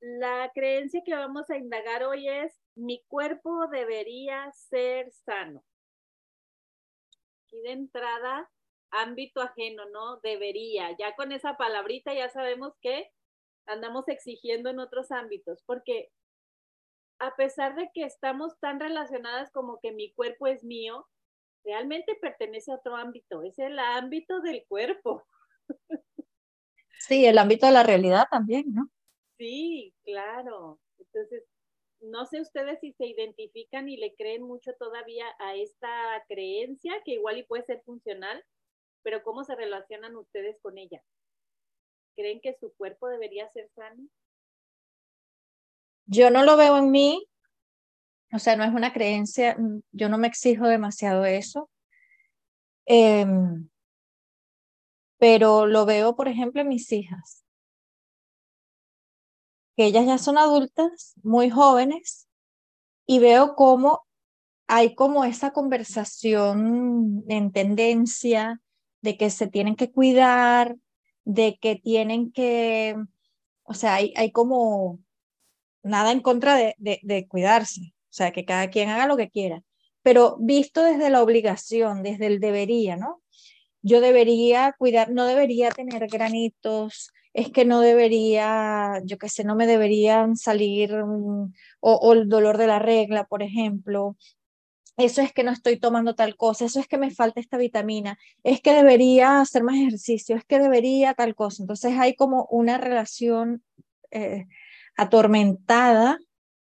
[0.00, 5.64] La creencia que vamos a indagar hoy es, mi cuerpo debería ser sano.
[7.50, 8.48] Y de entrada,
[8.90, 10.18] ámbito ajeno, ¿no?
[10.20, 10.96] Debería.
[10.96, 13.10] Ya con esa palabrita ya sabemos que
[13.66, 16.10] andamos exigiendo en otros ámbitos, porque
[17.18, 21.06] a pesar de que estamos tan relacionadas como que mi cuerpo es mío,
[21.64, 25.26] realmente pertenece a otro ámbito, es el ámbito del cuerpo.
[27.08, 28.90] Sí, el ámbito de la realidad también, ¿no?
[29.38, 30.78] Sí, claro.
[30.98, 31.42] Entonces,
[32.02, 35.88] no sé ustedes si se identifican y le creen mucho todavía a esta
[36.28, 38.44] creencia, que igual y puede ser funcional,
[39.02, 41.02] pero ¿cómo se relacionan ustedes con ella?
[42.14, 44.06] ¿Creen que su cuerpo debería ser sano?
[46.04, 47.26] Yo no lo veo en mí,
[48.32, 49.56] o sea, no es una creencia,
[49.92, 51.70] yo no me exijo demasiado eso.
[52.84, 53.68] Em,
[55.18, 57.44] pero lo veo, por ejemplo, en mis hijas
[59.78, 62.26] que ellas ya son adultas, muy jóvenes,
[63.06, 64.04] y veo cómo
[64.66, 68.60] hay como esa conversación en tendencia
[69.02, 70.74] de que se tienen que cuidar,
[71.24, 72.96] de que tienen que,
[73.62, 74.98] o sea, hay, hay como
[75.84, 79.30] nada en contra de, de, de cuidarse, o sea, que cada quien haga lo que
[79.30, 79.62] quiera,
[80.02, 83.22] pero visto desde la obligación, desde el debería, ¿no?
[83.88, 89.54] Yo debería cuidar, no debería tener granitos, es que no debería, yo qué sé, no
[89.56, 91.50] me deberían salir o,
[91.80, 94.16] o, el dolor de la regla, por ejemplo.
[94.96, 98.18] Eso es que no estoy tomando tal cosa, eso es que me falta esta vitamina,
[98.42, 101.62] es que debería hacer más ejercicio, es que debería tal cosa.
[101.62, 103.62] Entonces hay como una relación
[104.10, 104.46] eh,
[104.96, 106.18] atormentada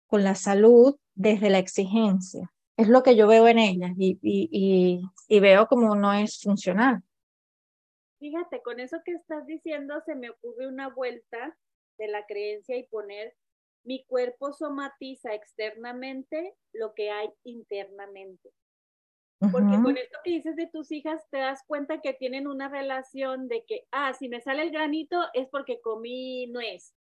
[0.08, 2.52] con la salud desde la exigencia.
[2.78, 6.42] Es lo que yo veo en ellas y, y, y, y veo como no es
[6.42, 7.02] funcional.
[8.20, 11.58] Fíjate, con eso que estás diciendo se me ocurre una vuelta
[11.98, 13.36] de la creencia y poner
[13.84, 18.52] mi cuerpo somatiza externamente lo que hay internamente.
[19.52, 23.48] Porque con esto que dices de tus hijas, te das cuenta que tienen una relación
[23.48, 26.96] de que, ah, si me sale el granito es porque comí nuez.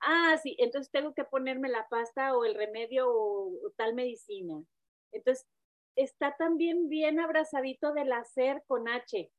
[0.00, 4.64] Ah, sí, entonces tengo que ponerme la pasta o el remedio o, o tal medicina.
[5.12, 5.46] Entonces,
[5.96, 9.30] está también bien abrazadito del hacer con H.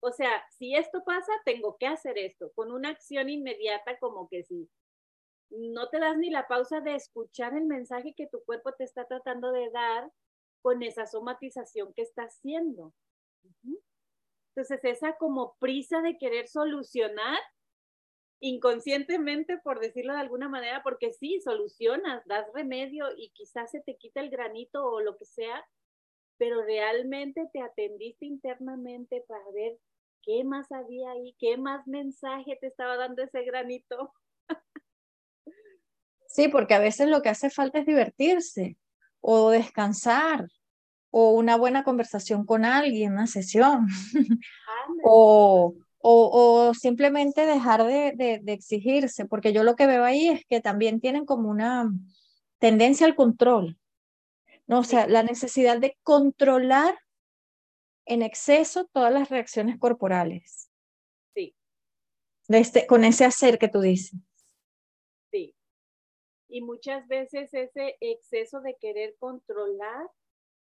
[0.00, 4.44] O sea, si esto pasa, tengo que hacer esto, con una acción inmediata como que
[4.44, 4.68] si
[5.50, 9.06] no te das ni la pausa de escuchar el mensaje que tu cuerpo te está
[9.06, 10.10] tratando de dar
[10.62, 12.92] con esa somatización que está haciendo.
[14.54, 17.38] Entonces, esa como prisa de querer solucionar
[18.40, 23.96] inconscientemente, por decirlo de alguna manera, porque sí, solucionas, das remedio y quizás se te
[23.96, 25.64] quita el granito o lo que sea,
[26.38, 29.78] pero realmente te atendiste internamente para ver
[30.22, 34.12] qué más había ahí, qué más mensaje te estaba dando ese granito.
[36.28, 38.76] Sí, porque a veces lo que hace falta es divertirse
[39.22, 40.46] o descansar
[41.10, 43.86] o una buena conversación con alguien, una sesión.
[45.02, 45.74] o,
[46.08, 50.46] o, o, simplemente dejar de, de, de, exigirse, porque yo lo que veo ahí es
[50.46, 51.90] que también tienen como una
[52.58, 53.76] tendencia al control.
[54.68, 54.80] ¿no?
[54.80, 56.96] O sea, la necesidad de controlar
[58.04, 60.70] en exceso todas las reacciones corporales.
[61.34, 61.56] Sí.
[62.46, 64.20] De este, con ese hacer que tú dices.
[65.32, 65.56] Sí.
[66.48, 70.08] Y muchas veces ese exceso de querer controlar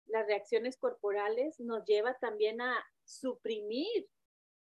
[0.07, 4.07] las reacciones corporales nos lleva también a suprimir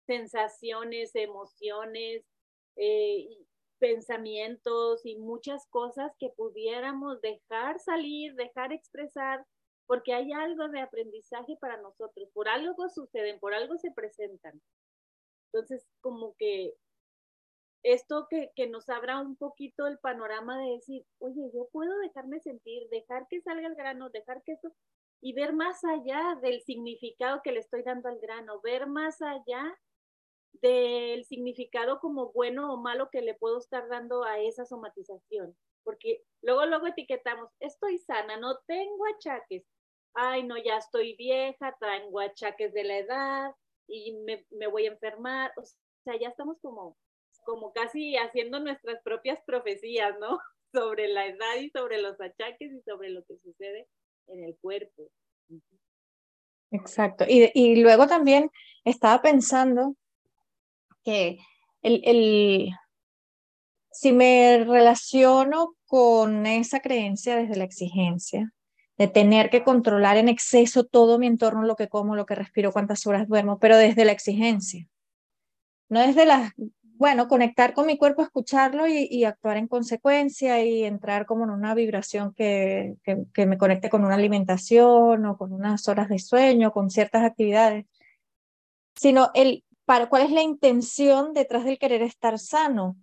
[0.08, 2.26] sensaciones, emociones,
[2.78, 3.28] eh,
[3.80, 9.46] pensamientos y muchas cosas que pudiéramos dejar salir, dejar expresar,
[9.86, 14.60] porque hay algo de aprendizaje para nosotros, por algo suceden, por algo se presentan.
[15.52, 16.74] Entonces, como que
[17.84, 22.40] esto que, que nos abra un poquito el panorama de decir, oye, yo puedo dejarme
[22.42, 24.74] sentir, dejar que salga el grano, dejar que eso,
[25.22, 29.78] y ver más allá del significado que le estoy dando al grano, ver más allá
[30.62, 35.56] del significado como bueno o malo que le puedo estar dando a esa somatización.
[35.84, 39.64] Porque luego, luego etiquetamos, estoy sana, no tengo achaques.
[40.14, 43.52] Ay, no, ya estoy vieja, tengo achaques de la edad
[43.88, 45.52] y me, me voy a enfermar.
[45.58, 45.64] O
[46.04, 46.98] sea, ya estamos como,
[47.46, 50.40] como casi haciendo nuestras propias profecías, ¿no?
[50.74, 53.88] Sobre la edad y sobre los achaques y sobre lo que sucede
[54.28, 55.10] en el cuerpo.
[56.72, 57.24] Exacto.
[57.28, 58.52] Y, y luego también
[58.84, 59.96] estaba pensando
[61.08, 61.40] que
[61.84, 62.72] el, el,
[63.94, 68.52] si me relaciono con esa creencia desde la exigencia,
[68.98, 72.74] de tener que controlar en exceso todo mi entorno, lo que como, lo que respiro,
[72.74, 74.86] cuántas horas duermo, pero desde la exigencia,
[75.88, 81.26] no desde la, bueno, conectar con mi cuerpo, escucharlo y, actuar en consecuencia y entrar
[81.26, 82.96] como en una vibración que,
[83.34, 87.86] que, me conecte con una alimentación o con unas horas de sueño, con ciertas actividades,
[88.96, 89.64] sino el,
[90.10, 92.98] cuál es la intención detrás del querer estar sano,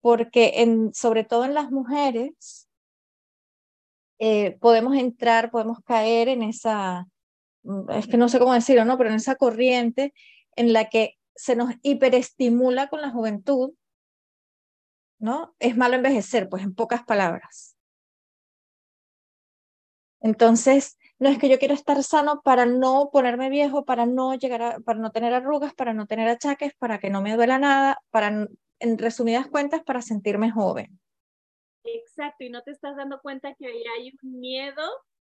[0.00, 2.68] porque en, sobre todo en las mujeres
[4.20, 7.06] eh, podemos entrar, podemos caer en esa,
[7.64, 8.96] mm, es que no sé cómo decirlo, ¿no?
[8.96, 10.12] pero en esa corriente
[10.56, 13.74] en la que se nos hiperestimula con la juventud,
[15.20, 15.54] ¿no?
[15.60, 17.76] Es malo envejecer, pues en pocas palabras.
[20.20, 24.62] Entonces, no es que yo quiero estar sano para no ponerme viejo, para no llegar
[24.62, 28.00] a, para no tener arrugas, para no tener achaques, para que no me duela nada,
[28.10, 28.48] para,
[28.78, 31.00] en resumidas cuentas, para sentirme joven.
[31.84, 34.82] Exacto, y no te estás dando cuenta que ahí hay un miedo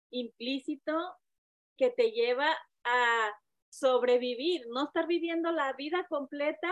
[0.09, 0.93] implícito
[1.77, 2.49] que te lleva
[2.83, 3.31] a
[3.69, 6.71] sobrevivir, no estar viviendo la vida completa,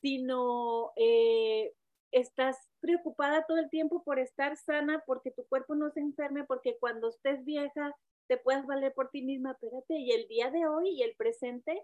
[0.00, 1.72] sino eh,
[2.10, 6.76] estás preocupada todo el tiempo por estar sana, porque tu cuerpo no se enferme, porque
[6.78, 7.94] cuando estés vieja
[8.26, 11.82] te puedas valer por ti misma, espérate, y el día de hoy y el presente,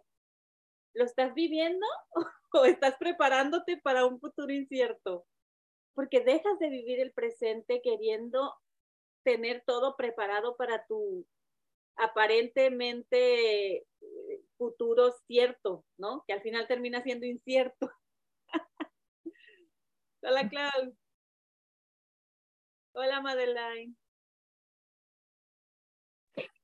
[0.94, 1.86] ¿lo estás viviendo
[2.52, 5.26] o estás preparándote para un futuro incierto?
[5.94, 8.54] Porque dejas de vivir el presente queriendo
[9.22, 11.26] tener todo preparado para tu
[11.96, 16.24] aparentemente eh, futuro cierto, ¿no?
[16.26, 17.90] Que al final termina siendo incierto.
[20.22, 20.96] Hola, Clau.
[22.92, 23.96] Hola, Madeline.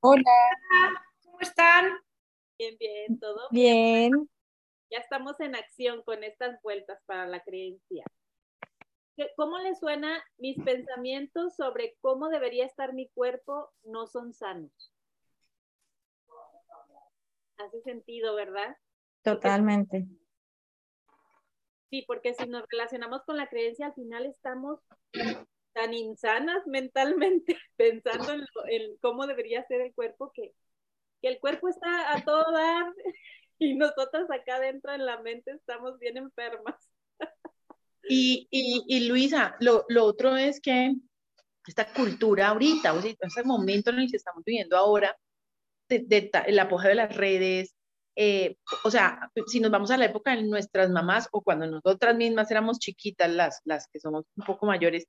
[0.09, 0.23] Hola.
[1.21, 1.85] ¿Cómo están?
[2.57, 4.29] Bien, bien, todo bien.
[4.89, 8.05] Ya estamos en acción con estas vueltas para la creencia.
[9.35, 14.71] ¿Cómo le suena mis pensamientos sobre cómo debería estar mi cuerpo no son sanos?
[17.57, 18.77] hace sentido, ¿verdad?
[19.23, 20.07] Totalmente.
[21.89, 24.79] sí, porque si nos relacionamos con la creencia, al final estamos
[25.77, 28.33] tan insanas mentalmente pensando
[28.67, 30.53] en, cómo debería ser el cuerpo que,
[31.21, 32.91] que el cuerpo está a todo dar
[33.59, 36.75] y nosotros acá adentro en la mente estamos bien enfermas.
[38.09, 40.95] Y, y, y Luisa, lo, lo, otro es que
[41.67, 45.15] esta cultura ahorita, o sea, ese momento en el que estamos viviendo ahora,
[45.89, 47.75] de, el apogeo de las redes,
[48.15, 52.15] eh, o sea, si nos vamos a la época de nuestras mamás o cuando nosotras
[52.15, 55.05] mismas éramos chiquitas, las, las que somos un poco mayores,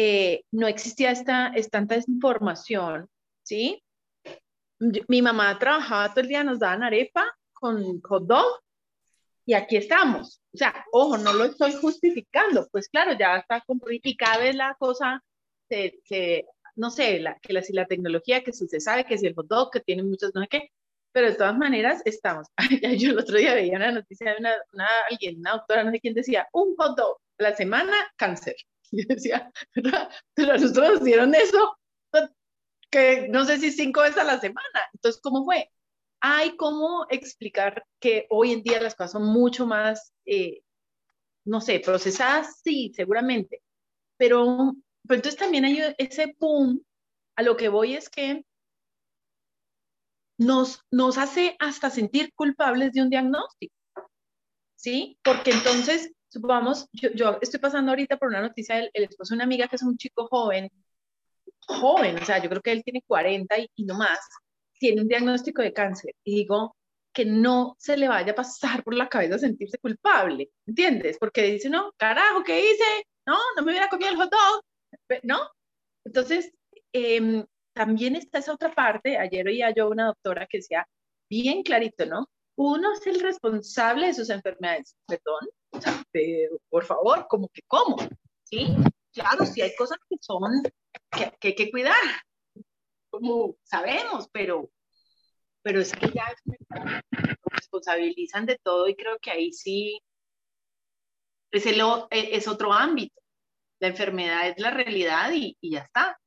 [0.00, 3.08] eh, no existía esta, esta tanta desinformación,
[3.42, 3.82] ¿sí?
[5.08, 8.60] Mi mamá trabajaba todo el día, nos daban arepa con hot dog
[9.44, 10.40] y aquí estamos.
[10.54, 15.20] O sea, ojo, no lo estoy justificando, pues claro, ya está y cada la cosa
[15.68, 16.46] se,
[16.76, 19.34] no sé, la, que la, si la tecnología, que si se sabe, que si el
[19.34, 20.70] hot dog, que tiene muchos, no sé qué,
[21.10, 22.46] pero de todas maneras estamos.
[22.98, 25.98] Yo el otro día veía una noticia de una, una, alguien, una doctora, no sé
[25.98, 28.54] quién decía, un hot dog la semana, cáncer.
[28.92, 29.52] Y yo decía.
[30.34, 31.76] Pero nosotros nos dieron eso,
[32.90, 34.88] que no sé si cinco veces a la semana.
[34.94, 35.70] Entonces, ¿cómo fue?
[36.20, 40.62] Hay cómo explicar que hoy en día las cosas son mucho más, eh,
[41.44, 43.62] no sé, procesadas, sí, seguramente,
[44.16, 44.74] pero
[45.08, 46.84] pero entonces también hay ese boom,
[47.36, 48.44] a lo que voy es que
[50.38, 53.74] nos, nos hace hasta sentir culpables de un diagnóstico,
[54.76, 55.18] ¿sí?
[55.24, 59.44] Porque entonces, supongamos, yo, estoy pasando ahorita por una noticia del el esposo de una
[59.44, 60.70] amiga que es un chico joven,
[61.60, 64.20] joven, o sea, yo creo que él tiene 40 y, y no más,
[64.78, 66.14] tiene un diagnóstico de cáncer.
[66.24, 66.76] Y digo,
[67.18, 71.18] que no se le vaya a pasar por la cabeza sentirse culpable, ¿entiendes?
[71.18, 73.06] Porque dice, no, carajo, ¿qué hice?
[73.26, 75.40] No, no me hubiera comido el hot dog, ¿no?
[76.04, 76.52] Entonces,
[76.92, 80.86] em, también está esa otra parte, ayer oía yo una doctora que decía
[81.28, 82.28] bien clarito, ¿no?
[82.56, 85.48] Uno es el responsable de sus enfermedades, perdón,
[86.10, 87.96] pero por favor, como que cómo,
[88.44, 88.68] ¿sí?
[89.12, 90.62] Claro, sí hay cosas que son,
[91.10, 91.94] que, hay que cuidar,
[93.10, 94.70] como sabemos, pero,
[95.62, 96.32] pero es que ya
[97.44, 100.00] responsabilizan de todo y creo que ahí sí
[101.50, 103.18] es, el, es otro ámbito
[103.80, 106.18] la enfermedad es la realidad y, ya está.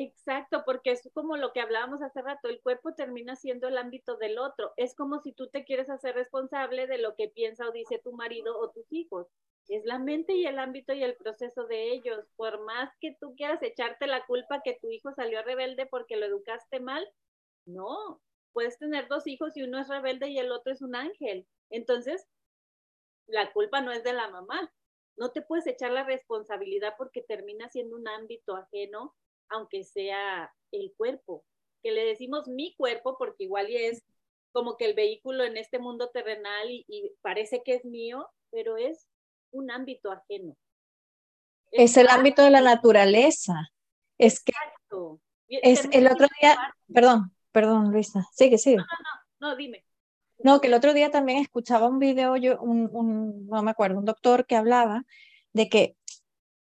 [0.00, 4.16] Exacto, porque es como lo que hablábamos hace rato, el cuerpo termina siendo el ámbito
[4.16, 4.72] del otro.
[4.76, 8.12] Es como si tú te quieres hacer responsable de lo que piensa o dice tu
[8.12, 9.26] marido o tus hijos.
[9.66, 12.26] Es la mente y el ámbito y el proceso de ellos.
[12.36, 16.26] Por más que tú quieras echarte la culpa que tu hijo salió rebelde porque lo
[16.26, 17.06] educaste mal,
[17.66, 18.22] no.
[18.52, 21.48] Puedes tener dos hijos y uno es rebelde y el otro es un ángel.
[21.70, 22.28] Entonces,
[23.26, 24.72] la culpa no es de la mamá,
[25.16, 29.14] no te puedes echar la responsabilidad porque termina siendo un ámbito ajeno,
[29.50, 31.44] aunque sea el cuerpo,
[31.82, 34.04] que le decimos mi cuerpo porque igual es
[34.52, 39.06] como que el vehículo en este mundo terrenal y, parece que es mío, pero es
[39.50, 40.56] un ámbito ajeno.
[41.70, 43.70] Es, el ámbito de la naturaleza.
[44.16, 44.52] Es que
[45.48, 46.58] es el otro día,
[46.92, 48.78] perdón, perdón, Luisa, sigue, sigue.
[48.78, 48.84] No,
[49.40, 49.84] no, no, dime.
[50.38, 54.04] No, que el otro día también escuchaba un video, yo, un, no me acuerdo, un
[54.04, 55.04] doctor que hablaba
[55.52, 55.96] de que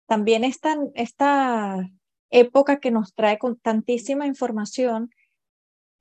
[0.06, 1.88] también esta, esta
[2.30, 5.10] época que nos trae con tantísima información,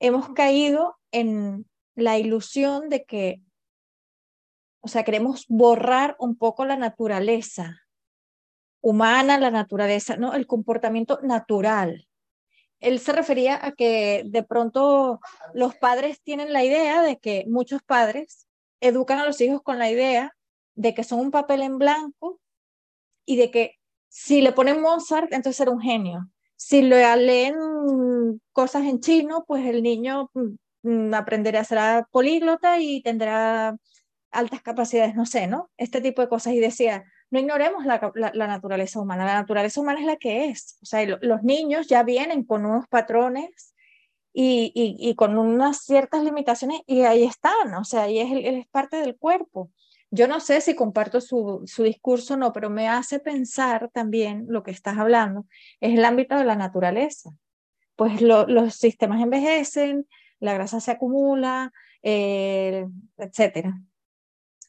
[0.00, 3.42] hemos caído en la ilusión de que,
[4.80, 7.82] o sea, queremos borrar un poco la naturaleza
[8.80, 10.34] humana, la naturaleza, ¿no?
[10.34, 12.08] El comportamiento natural.
[12.80, 15.20] Él se refería a que de pronto
[15.52, 18.46] los padres tienen la idea de que muchos padres
[18.80, 20.36] educan a los hijos con la idea
[20.76, 22.40] de que son un papel en blanco
[23.26, 23.77] y de que
[24.08, 26.28] si le ponen Mozart, entonces será un genio.
[26.56, 27.54] Si le leen
[28.52, 30.30] cosas en chino, pues el niño
[30.82, 33.76] mm, aprenderá a ser políglota y tendrá
[34.30, 35.70] altas capacidades, no sé, ¿no?
[35.76, 36.54] Este tipo de cosas.
[36.54, 38.00] Y decía, no ignoremos la,
[38.34, 40.78] naturaleza humana, la naturaleza humana es la que es.
[40.82, 43.74] O sea, los niños ya vienen con unos patrones
[44.32, 48.96] y, y, con unas ciertas limitaciones y ahí están, o sea, ahí es, es parte
[48.98, 49.70] del cuerpo.
[50.10, 54.46] Yo no sé si comparto su, su discurso o no, pero me hace pensar también
[54.48, 55.46] lo que estás hablando,
[55.80, 57.30] es el ámbito de la naturaleza.
[57.96, 60.06] Pues los sistemas envejecen,
[60.40, 61.72] la grasa se acumula,
[62.02, 62.86] eh,
[63.16, 63.80] etcétera.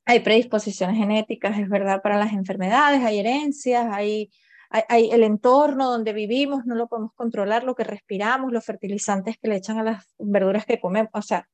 [0.05, 4.31] Hay predisposiciones genéticas, es verdad, para las enfermedades, hay herencias, hay,
[4.71, 9.47] hay, el entorno donde vivimos, no lo podemos controlar, lo que respiramos, los fertilizantes que
[9.47, 11.47] le echan a las verduras que comemos, o sea,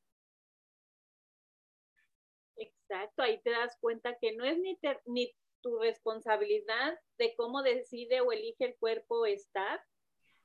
[2.88, 8.22] Exacto, ahí te das cuenta que no es ni, ni tu responsabilidad de cómo decide
[8.22, 9.82] o elige el cuerpo estar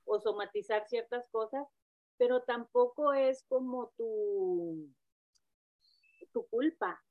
[0.04, 1.66] o somatizar ciertas cosas,
[2.16, 4.88] pero tampoco es como tu,
[6.32, 7.02] tu culpa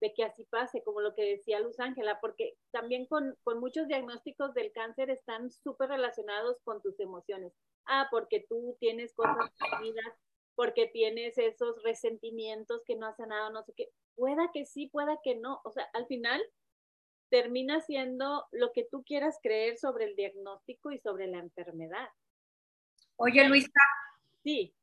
[0.00, 3.86] de que así pase, como lo que decía Luz Ángela, porque también con, con muchos
[3.86, 7.52] diagnósticos del cáncer están súper relacionados con tus emociones.
[7.84, 10.14] Ah, porque tú tienes cosas vividas
[10.54, 13.88] porque tienes esos resentimientos que no has sanado, no sé qué.
[14.14, 15.60] Pueda que sí, pueda que no.
[15.64, 16.42] O sea, al final
[17.30, 22.08] termina siendo lo que tú quieras creer sobre el diagnóstico y sobre la enfermedad.
[23.16, 23.70] Oye, Luisa.
[24.42, 24.74] Sí.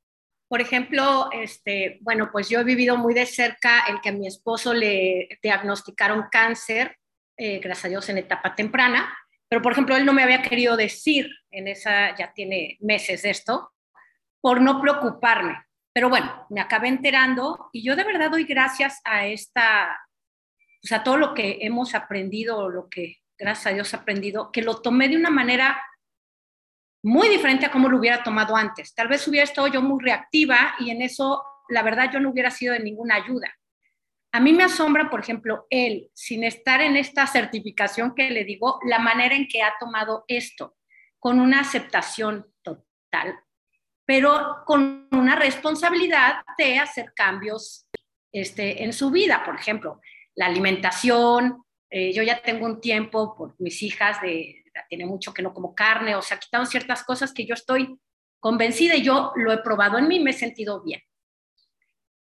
[0.47, 4.25] Por ejemplo, este, bueno, pues yo he vivido muy de cerca el que a mi
[4.25, 6.97] esposo le diagnosticaron cáncer,
[7.37, 9.15] eh, gracias a Dios, en etapa temprana,
[9.47, 13.29] pero por ejemplo, él no me había querido decir en esa, ya tiene meses de
[13.29, 13.71] esto,
[14.41, 15.57] por no preocuparme.
[15.93, 19.99] Pero bueno, me acabé enterando y yo de verdad doy gracias a esta,
[20.83, 24.61] o sea, todo lo que hemos aprendido, lo que gracias a Dios he aprendido, que
[24.61, 25.81] lo tomé de una manera
[27.03, 28.93] muy diferente a como lo hubiera tomado antes.
[28.93, 32.51] Tal vez hubiera estado yo muy reactiva y en eso, la verdad, yo no hubiera
[32.51, 33.53] sido de ninguna ayuda.
[34.31, 38.79] A mí me asombra, por ejemplo, él, sin estar en esta certificación que le digo,
[38.85, 40.75] la manera en que ha tomado esto,
[41.19, 43.39] con una aceptación total
[44.09, 47.85] pero con una responsabilidad de hacer cambios
[48.31, 49.43] este, en su vida.
[49.45, 50.01] Por ejemplo,
[50.33, 51.63] la alimentación.
[51.91, 55.75] Eh, yo ya tengo un tiempo por mis hijas, de, tiene mucho que no como
[55.75, 57.99] carne, o sea, quitaron ciertas cosas que yo estoy
[58.39, 61.03] convencida y yo lo he probado en mí, me he sentido bien.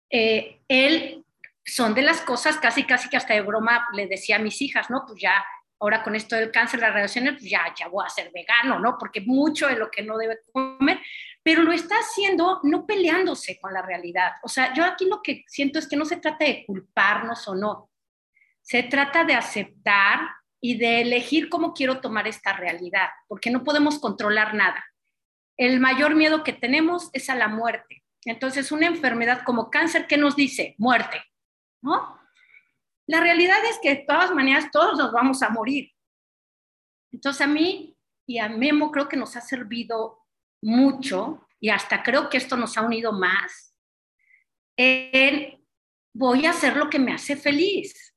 [0.10, 1.24] Eh, él
[1.64, 4.90] son de las cosas casi, casi que hasta de broma le decía a mis hijas,
[4.90, 5.04] ¿no?
[5.06, 5.46] Pues ya,
[5.80, 8.98] ahora con esto del cáncer, las radiaciones, pues ya, ya voy a ser vegano, ¿no?
[8.98, 11.00] Porque mucho de lo que no debe comer,
[11.46, 14.32] pero lo está haciendo no peleándose con la realidad.
[14.42, 17.54] O sea, yo aquí lo que siento es que no se trata de culparnos o
[17.54, 17.92] no,
[18.64, 20.22] se trata de aceptar
[20.60, 24.84] y de elegir cómo quiero tomar esta realidad, porque no podemos controlar nada.
[25.56, 28.04] El mayor miedo que tenemos es a la muerte.
[28.24, 30.74] Entonces, una enfermedad como cáncer, ¿qué nos dice?
[30.80, 31.24] Muerte,
[31.84, 32.20] ¿no?
[33.06, 35.92] La realidad es que de todas maneras todos nos vamos a morir.
[37.12, 40.25] Entonces, a mí y a Memo creo que nos ha servido
[40.66, 43.76] mucho, y hasta creo que esto nos ha unido más,
[46.14, 48.14] voy a hacer lo que me hace feliz.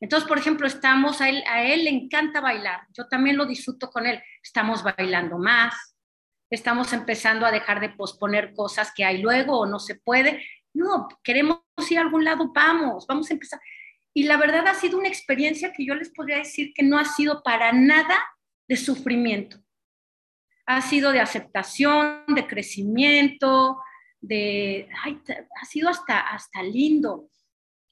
[0.00, 3.90] Entonces, por ejemplo, estamos, a él, a él le encanta bailar, yo también lo disfruto
[3.90, 5.96] con él, estamos bailando más,
[6.50, 10.44] estamos empezando a dejar de posponer cosas que hay luego o no se puede.
[10.74, 13.60] No, queremos ir a algún lado, vamos, vamos a empezar.
[14.14, 17.04] Y la verdad ha sido una experiencia que yo les podría decir que no ha
[17.04, 18.18] sido para nada
[18.66, 19.61] de sufrimiento
[20.76, 23.78] ha sido de aceptación, de crecimiento,
[24.20, 24.88] de,
[25.60, 27.28] ha sido hasta, hasta lindo.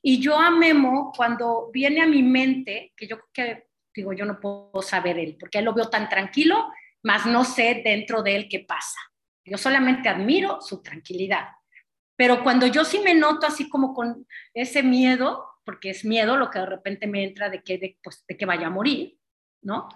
[0.03, 4.41] Y yo a Memo, cuando viene a mi mente, que yo que, digo, yo no
[4.41, 6.73] puedo saber él, porque él lo veo tan tranquilo,
[7.03, 8.99] más no sé dentro de él qué pasa.
[9.45, 11.49] Yo solamente admiro su tranquilidad.
[12.17, 16.51] Pero cuando yo sí me noto así como con ese miedo, porque es miedo lo
[16.51, 19.19] que de repente me entra de que, de, pues, de que vaya a morir,
[19.63, 19.89] ¿no?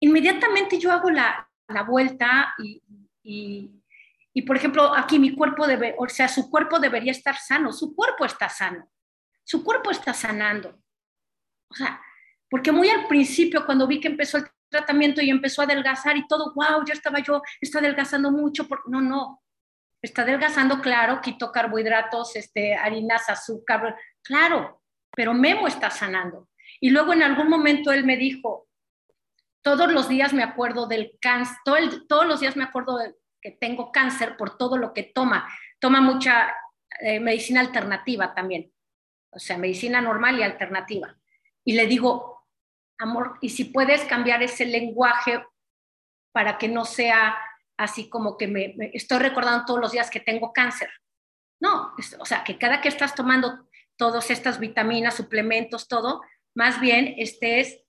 [0.00, 2.82] Inmediatamente yo hago la, la vuelta y,
[3.22, 7.94] y, por ejemplo, aquí mi cuerpo debe, o sea, su cuerpo debería estar sano, su
[7.94, 8.90] cuerpo está sano,
[9.44, 10.78] su cuerpo está sanando.
[11.68, 12.00] O sea,
[12.50, 16.26] porque muy al principio, cuando vi que empezó el tratamiento y empezó a adelgazar y
[16.26, 19.42] todo, wow, ya estaba yo, está adelgazando mucho, porque, no, no,
[20.02, 24.82] está adelgazando, claro, quito carbohidratos, este, harinas, azúcar, claro,
[25.14, 26.48] pero Memo está sanando.
[26.80, 28.66] Y luego en algún momento él me dijo,
[29.62, 33.90] todos los días me acuerdo del cáncer, todos los días me acuerdo de que tengo
[33.90, 35.48] cáncer por todo lo que toma.
[35.80, 36.54] Toma mucha
[37.00, 38.72] eh, medicina alternativa también,
[39.30, 41.16] o sea, medicina normal y alternativa.
[41.64, 42.46] Y le digo,
[42.98, 45.44] amor, ¿y si puedes cambiar ese lenguaje
[46.32, 47.36] para que no sea
[47.76, 50.90] así como que me, estoy recordando todos los días que tengo cáncer?
[51.60, 56.22] No, o sea, que cada que estás tomando todas estas vitaminas, suplementos, todo,
[56.54, 57.81] más bien estés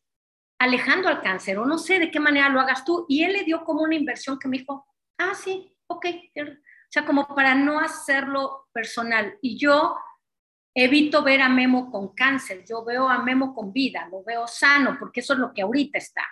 [0.63, 3.05] alejando al cáncer o no sé de qué manera lo hagas tú.
[3.09, 4.85] Y él le dio como una inversión que me dijo,
[5.17, 6.05] ah, sí, ok.
[6.37, 6.45] O
[6.89, 9.37] sea, como para no hacerlo personal.
[9.41, 9.97] Y yo
[10.73, 14.97] evito ver a Memo con cáncer, yo veo a Memo con vida, lo veo sano,
[14.99, 16.25] porque eso es lo que ahorita está.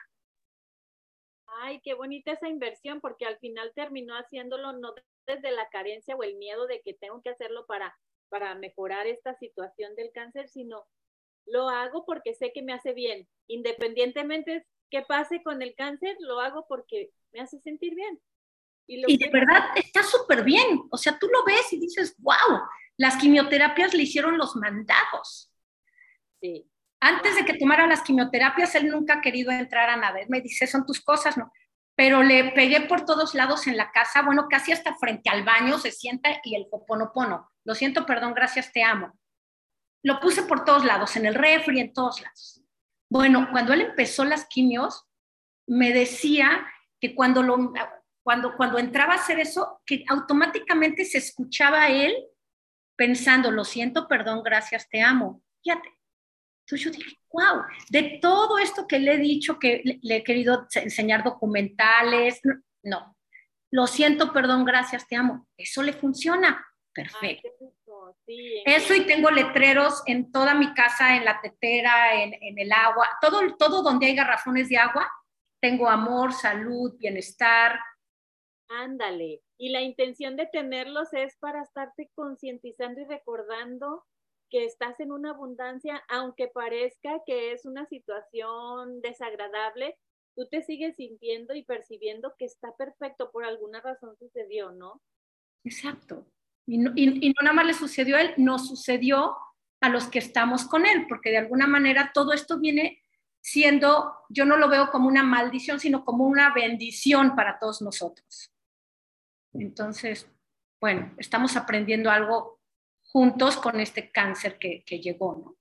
[1.63, 4.93] Ay, qué bonita esa inversión, porque al final terminó haciéndolo no
[5.27, 7.95] desde la carencia o el miedo de que tengo que hacerlo para,
[8.29, 10.87] para mejorar esta situación del cáncer, sino
[11.45, 13.27] lo hago porque sé que me hace bien.
[13.47, 18.19] Independientemente que pase con el cáncer, lo hago porque me hace sentir bien.
[18.87, 20.81] Y, de verdad está súper bien.
[20.91, 22.59] O sea, tú lo ves y dices, wow,
[22.97, 25.51] las quimioterapias le hicieron los mandados.
[26.41, 26.67] Sí.
[26.99, 30.19] Antes de que tomara las quimioterapias, él nunca ha querido entrar a nada.
[30.19, 31.51] Él me dice, son tus cosas, ¿no?
[31.95, 35.77] Pero le pegué por todos lados en la casa, bueno, casi hasta frente al baño
[35.77, 37.49] se sienta y el poponopono.
[37.63, 39.13] Lo siento, perdón, gracias, te amo.
[40.03, 42.61] Lo puse por todos lados, en el refri, en todos lados.
[43.09, 45.05] Bueno, cuando él empezó las quimios,
[45.67, 46.65] me decía
[46.99, 47.73] que cuando, lo,
[48.23, 52.15] cuando, cuando entraba a hacer eso, que automáticamente se escuchaba a él
[52.95, 55.41] pensando, lo siento, perdón, gracias, te amo.
[55.63, 55.89] Fíjate.
[56.65, 60.67] Entonces yo dije, wow, de todo esto que le he dicho, que le, he querido
[60.75, 62.39] enseñar documentales,
[62.83, 63.17] no,
[63.71, 65.47] lo siento, perdón, gracias, te amo.
[65.57, 66.65] Eso le funciona.
[66.93, 67.49] Perfecto.
[68.65, 73.07] Eso y tengo letreros en toda mi casa, en la tetera, en, en, el agua,
[73.21, 75.09] todo, todo donde hay garrafones de agua,
[75.61, 77.79] tengo amor, salud, bienestar.
[78.69, 79.41] Ándale.
[79.57, 84.05] Y la intención de tenerlos es para estarte concientizando y recordando
[84.49, 89.97] que estás en una abundancia, aunque parezca que es una situación desagradable,
[90.35, 95.01] tú te sigues sintiendo y percibiendo que está perfecto, por alguna razón sucedió, ¿no?
[95.63, 96.25] Exacto.
[96.65, 96.93] Y no,
[97.41, 99.35] nada más le sucedió a él, nos sucedió
[99.81, 103.01] a los que estamos con él, porque de alguna manera todo esto viene
[103.41, 108.53] siendo, yo no lo veo como una maldición, sino como una bendición para todos nosotros.
[109.53, 110.29] Entonces,
[110.79, 112.59] bueno, estamos aprendiendo algo
[113.03, 115.57] juntos con este cáncer que, que llegó, ¿no?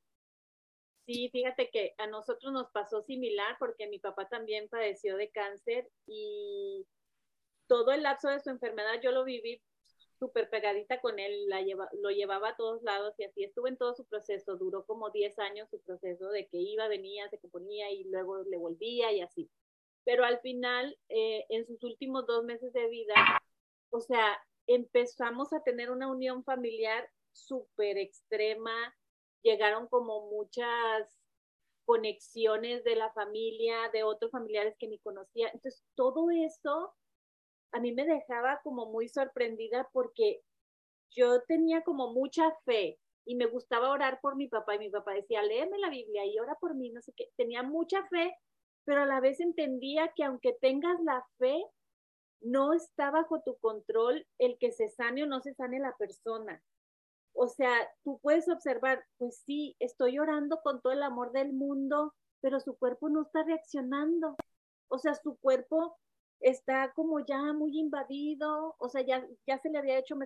[1.07, 5.91] Sí, fíjate que a nosotros nos pasó similar porque mi papá también padeció de cáncer
[6.07, 6.87] y
[7.67, 9.61] todo el lapso de su enfermedad yo lo viví
[10.21, 13.79] súper pegadita con él, la lleva, lo llevaba a todos lados y así estuvo en
[13.79, 14.57] todo su proceso.
[14.57, 18.59] Duró como 10 años su proceso de que iba, venía, se componía y luego le
[18.59, 19.51] volvía y así.
[20.05, 23.15] Pero al final, eh, en sus últimos dos meses de vida,
[23.91, 28.95] o sea, empezamos a tener una unión familiar súper extrema,
[29.43, 31.19] llegaron como muchas
[31.87, 35.49] conexiones de la familia, de otros familiares que ni conocía.
[35.49, 36.95] Entonces, todo eso
[37.73, 40.43] a mí me dejaba como muy sorprendida porque
[41.11, 45.13] yo tenía como mucha fe y me gustaba orar por mi papá y mi papá
[45.13, 48.35] decía, léeme la Biblia y ora por mí, no sé qué, tenía mucha fe,
[48.85, 51.63] pero a la vez entendía que aunque tengas la fe,
[52.41, 56.63] no está bajo tu control el que se sane o no se sane la persona.
[57.35, 62.15] O sea, tú puedes observar, pues sí, estoy orando con todo el amor del mundo,
[62.41, 64.37] pero su cuerpo no está reaccionando.
[64.89, 65.99] O sea, su cuerpo
[66.41, 70.17] está como ya muy invadido, o sea, ya, ya se le había hecho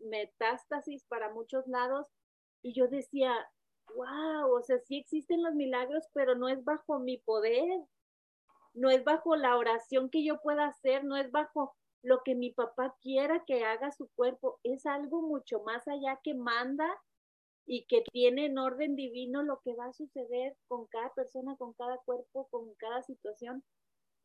[0.00, 2.06] metástasis para muchos lados
[2.62, 3.32] y yo decía,
[3.94, 7.84] wow, o sea, sí existen los milagros, pero no es bajo mi poder,
[8.74, 12.52] no es bajo la oración que yo pueda hacer, no es bajo lo que mi
[12.52, 16.88] papá quiera que haga su cuerpo, es algo mucho más allá que manda
[17.66, 21.74] y que tiene en orden divino lo que va a suceder con cada persona, con
[21.74, 23.64] cada cuerpo, con cada situación.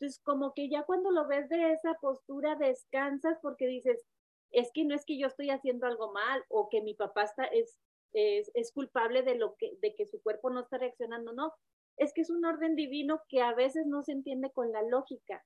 [0.04, 4.06] Entonces, como que ya cuando lo ves de esa postura, descansas porque dices,
[4.52, 7.46] es que no es que yo estoy haciendo algo mal o que mi papá está,
[7.46, 7.80] es,
[8.12, 11.54] es, es, culpable de, lo que, de que su cuerpo no está reaccionando, no.
[11.96, 15.42] Es que es un orden divino que a veces no se entiende con la lógica.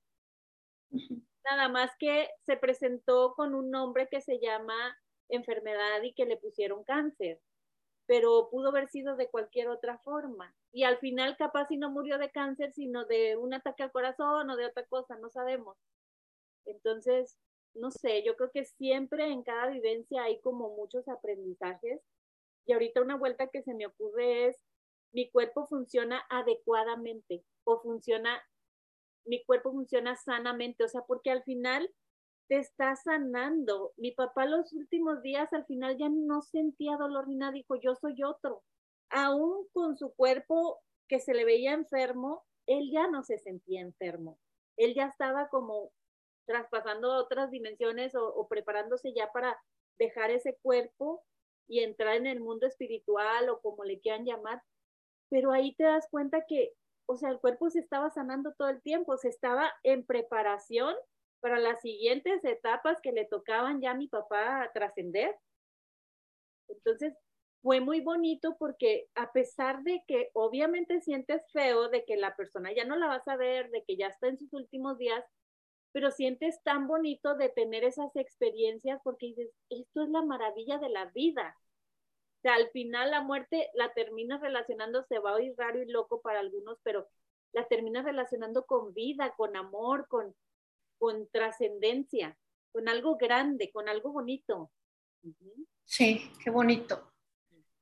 [1.44, 6.36] Nada más que se presentó con un nombre que se llama enfermedad y que le
[6.36, 7.40] pusieron cáncer,
[8.08, 10.56] pero pudo haber sido de cualquier otra forma.
[10.72, 14.48] Y al final capaz si no murió de cáncer, sino de un ataque al corazón
[14.48, 15.76] o de otra cosa, no sabemos.
[16.64, 17.36] Entonces,
[17.74, 22.00] no sé, yo creo que siempre en cada vivencia hay como muchos aprendizajes.
[22.64, 24.56] Y ahorita una vuelta que se me ocurre es,
[25.12, 28.42] mi cuerpo funciona adecuadamente o funciona,
[29.26, 31.90] mi cuerpo funciona sanamente, o sea, porque al final
[32.48, 33.92] te está sanando.
[33.96, 37.94] Mi papá los últimos días al final ya no sentía dolor ni nada, dijo, yo
[37.94, 38.64] soy otro.
[39.10, 44.38] Aún con su cuerpo que se le veía enfermo, él ya no se sentía enfermo.
[44.76, 45.92] Él ya estaba como
[46.46, 49.58] traspasando otras dimensiones o, preparándose ya para
[49.98, 51.22] dejar ese cuerpo
[51.66, 54.62] y entrar en el mundo espiritual o como le quieran llamar.
[55.28, 56.72] Pero ahí te das cuenta que,
[57.06, 60.94] o sea, el cuerpo se estaba sanando todo el tiempo, se estaba en preparación
[61.40, 65.36] para las siguientes etapas que le tocaban ya a mi papá trascender.
[66.68, 67.14] Entonces,
[67.62, 72.72] fue muy bonito porque a pesar de que obviamente sientes feo de que la persona
[72.72, 75.24] ya no la vas a ver, de que ya está en sus últimos días,
[75.92, 80.88] pero sientes tan bonito de tener esas experiencias porque dices, esto es la maravilla de
[80.88, 81.56] la vida.
[82.38, 85.86] O sea, al final la muerte la terminas relacionando, se va a oír raro y
[85.86, 87.08] loco para algunos, pero
[87.52, 90.34] la terminas relacionando con vida, con amor, con,
[90.98, 92.36] con trascendencia,
[92.72, 94.70] con algo grande, con algo bonito.
[95.84, 97.12] Sí, qué bonito.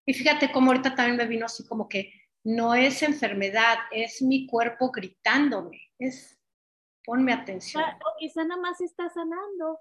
[0.05, 2.13] Y fíjate cómo ahorita también me vino así como que
[2.45, 6.39] no es enfermedad, es mi cuerpo gritándome, es
[7.05, 7.83] ponme atención.
[7.83, 9.81] O quizá nada más está sanando,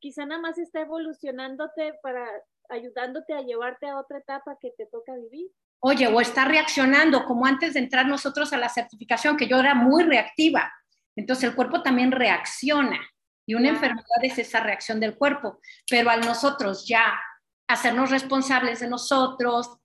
[0.00, 2.28] quizá nada más está evolucionándote para
[2.68, 5.50] ayudándote a llevarte a otra etapa que te toca vivir.
[5.80, 9.74] Oye, o está reaccionando, como antes de entrar nosotros a la certificación, que yo era
[9.74, 10.72] muy reactiva.
[11.16, 13.00] Entonces el cuerpo también reacciona
[13.46, 17.20] y una enfermedad es esa reacción del cuerpo, pero al nosotros ya
[17.68, 19.76] hacernos responsables de nosotros,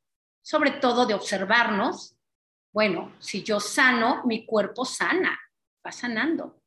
[0.42, 2.16] sobre todo de observarnos,
[2.72, 5.38] bueno, si yo sano, mi cuerpo sana,
[5.86, 6.60] va sanando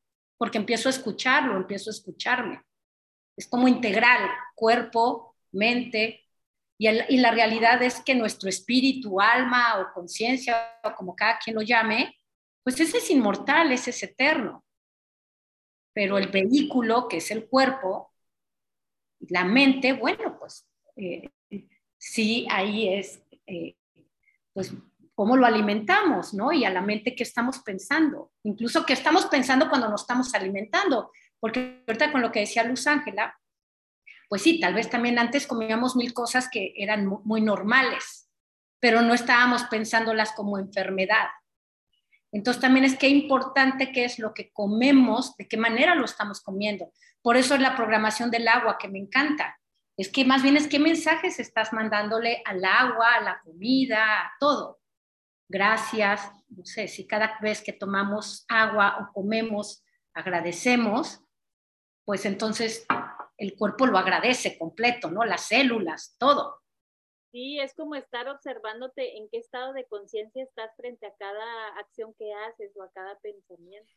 [0.43, 2.61] porque empiezo a escucharlo, empiezo a escucharme.
[3.37, 6.27] Es como integral, cuerpo, mente,
[6.77, 11.55] y, y la realidad es que nuestro espíritu, alma o conciencia, o como cada quien
[11.55, 12.17] lo llame,
[12.63, 14.65] pues ese es inmortal, ese es eterno.
[15.95, 18.13] Pero el vehículo, que es el cuerpo,
[19.21, 21.31] la mente, bueno, pues eh,
[21.99, 23.77] sí, ahí es, eh,
[24.53, 24.73] pues
[25.15, 26.53] cómo lo alimentamos, ¿no?
[26.53, 31.13] Y a la mente qué estamos pensando, incluso qué estamos pensando cuando nos estamos alimentando,
[31.39, 33.39] porque ahorita con lo que decía Luz Ángela,
[34.29, 38.31] pues sí, tal vez también antes comíamos mil cosas que eran muy normales,
[38.81, 41.29] pero no estábamos pensándolas como enfermedad.
[42.33, 46.41] Entonces también es qué importante que es lo que comemos, de qué manera lo estamos
[46.41, 46.91] comiendo.
[47.21, 49.59] Por eso es la programación del agua que me encanta.
[49.97, 54.33] Es que más bien es qué mensajes estás mandándole al agua, a la comida, a
[54.41, 54.83] todo
[55.53, 61.21] gracias, no sé, si cada vez que tomamos agua o comemos agradecemos,
[62.05, 62.87] pues entonces
[63.37, 65.25] el cuerpo lo agradece completo, ¿no?
[65.25, 66.62] Las células, todo.
[67.33, 72.15] Sí, es como estar observándote en qué estado de conciencia estás frente a cada acción
[72.19, 73.91] que haces o a cada pensamiento.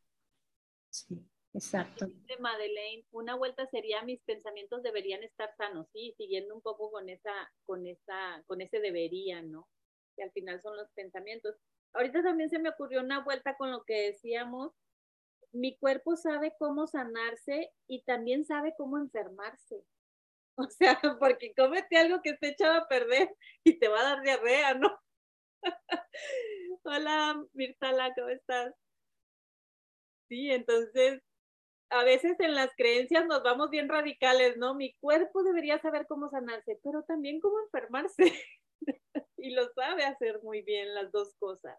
[0.90, 1.22] Sí,
[1.54, 2.08] exacto.
[2.08, 7.10] De Madeleine, una vuelta sería mis pensamientos deberían estar sanos, sí, siguiendo un poco con
[7.10, 7.34] esa,
[7.66, 9.68] con esa, con ese debería, ¿no?
[10.16, 11.56] que al final son los pensamientos.
[11.94, 14.74] Ahorita también se me ocurrió una vuelta con lo que decíamos,
[15.52, 19.86] mi cuerpo sabe cómo sanarse y también sabe cómo enfermarse.
[20.58, 23.30] O sea, porque cómete algo que esté echado a perder
[23.64, 24.98] y te va a dar diarrea, ¿no?
[26.84, 28.74] Hola, Mirtala, ¿cómo estás?
[30.30, 31.22] Sí, entonces,
[31.90, 34.76] a veces en las creencias nos vamos bien radicales, ¿no?
[34.76, 38.34] Mi cuerpo debería saber cómo sanarse, pero también cómo enfermarse.
[39.38, 41.78] y lo sabe hacer muy bien las dos cosas.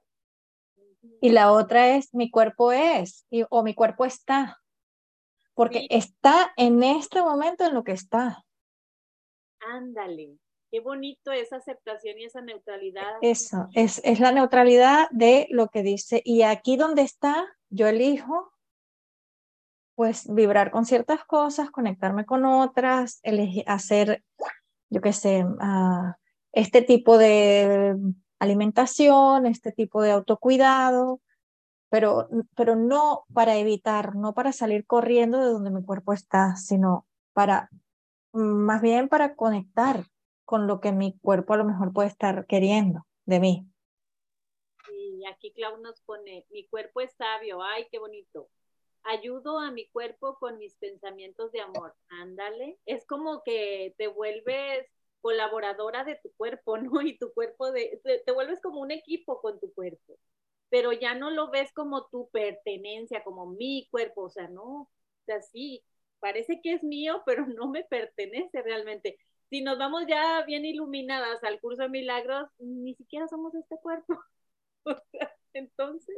[1.20, 4.60] Y la otra es mi cuerpo es o mi cuerpo está,
[5.54, 8.45] porque está en este momento en lo que está.
[9.60, 10.38] Ándale,
[10.70, 13.16] qué bonito esa aceptación y esa neutralidad.
[13.20, 16.22] Eso, es, es la neutralidad de lo que dice.
[16.24, 18.52] Y aquí donde está, yo elijo
[19.96, 24.22] pues vibrar con ciertas cosas, conectarme con otras, elegir, hacer,
[24.90, 26.12] yo qué sé, uh,
[26.52, 27.96] este tipo de
[28.38, 31.22] alimentación, este tipo de autocuidado,
[31.88, 37.06] pero, pero no para evitar, no para salir corriendo de donde mi cuerpo está, sino
[37.32, 37.70] para,
[38.36, 40.04] más bien para conectar,
[40.44, 43.66] con lo que mi cuerpo a lo mejor puede estar queriendo de mí.
[44.92, 48.48] Y aquí Clau nos pone, mi cuerpo es sabio, ay, qué bonito.
[49.02, 51.94] Ayudo a mi cuerpo con mis pensamientos de amor.
[52.08, 54.86] Ándale, es como que te vuelves
[55.20, 57.02] colaboradora de tu cuerpo, ¿no?
[57.02, 60.18] Y tu cuerpo, de, te, vuelves como un equipo con tu cuerpo,
[60.68, 64.90] pero ya no lo ves como tu pertenencia, como mi cuerpo, o sea, no, o
[65.24, 65.84] sea, sí,
[66.20, 69.18] parece que es mío, pero no me pertenece realmente.
[69.50, 74.18] Si nos vamos ya bien iluminadas al curso de milagros, ni siquiera somos este cuerpo.
[75.52, 76.16] Entonces.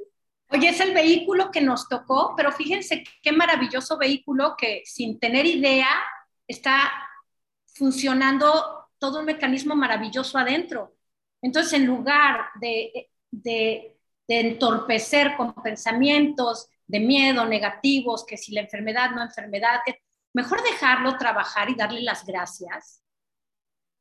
[0.50, 5.44] Oye, es el vehículo que nos tocó, pero fíjense qué maravilloso vehículo que sin tener
[5.44, 5.88] idea
[6.46, 6.90] está
[7.66, 10.96] funcionando todo un mecanismo maravilloso adentro.
[11.42, 13.94] Entonces, en lugar de, de,
[14.26, 19.80] entorpecer con pensamientos de miedo negativos, que si la enfermedad, no enfermedad,
[20.34, 23.04] mejor dejarlo trabajar y darle las gracias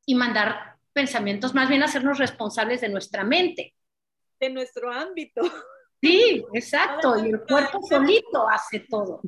[0.06, 3.76] y mandar pensamientos, más bien hacernos responsables de nuestra mente.
[4.40, 5.42] De nuestro ámbito.
[6.02, 9.20] Sí, exacto, y el cuerpo solito hace todo.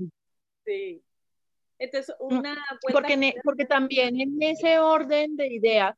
[0.63, 1.03] Sí.
[1.79, 5.97] Entonces, mm, una porque, porque también en ese orden de ideas,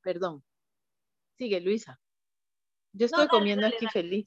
[0.00, 0.42] perdón,
[1.36, 2.00] sigue Luisa.
[2.92, 4.26] Yo estoy comiendo aquí feliz.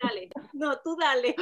[0.00, 1.34] Dale, no, tú dale.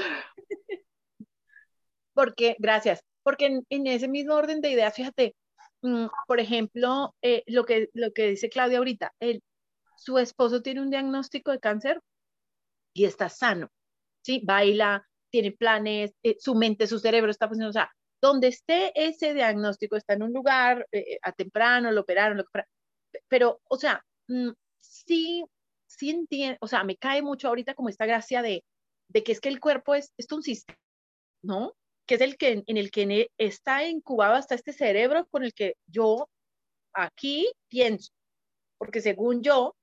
[2.14, 5.34] Porque, gracias, porque en, ese mismo orden de ideas, fíjate,
[5.82, 9.42] mm, por ejemplo, eh, lo, que, lo que dice Claudia ahorita, él,
[9.96, 12.00] su esposo tiene un diagnóstico de cáncer
[12.92, 13.68] y está sano,
[14.22, 14.42] ¿sí?
[14.44, 19.34] Baila, tiene planes, eh, su mente, su cerebro está funcionando, o sea, donde esté ese
[19.34, 22.44] diagnóstico, está en un lugar eh, a temprano, lo operaron, lo
[23.28, 25.44] pero, o sea, mm, sí,
[25.98, 28.64] sí entiendo, o sea, me cae mucho ahorita como esta gracia de,
[29.08, 30.78] de que es que el cuerpo es, es un sistema,
[31.42, 31.74] ¿no?
[32.06, 35.76] Que es el que, en el que está incubado hasta este cerebro con el que
[35.86, 36.28] yo
[36.94, 38.12] aquí pienso,
[38.78, 39.76] porque según yo,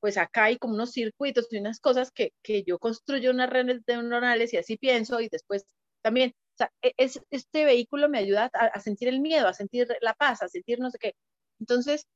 [0.00, 3.82] pues acá hay como unos circuitos y unas cosas que, que yo construyo unas redes
[3.86, 5.64] neuronales y así pienso y después
[6.02, 9.54] también, o sea, e, es, este vehículo me ayuda a, a, sentir el miedo, a
[9.54, 11.14] sentir la paz, a sentir no sé qué.
[11.60, 12.06] Entonces,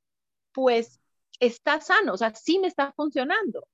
[0.53, 1.01] pues
[1.41, 3.67] está sano, o sea, sí me está funcionando.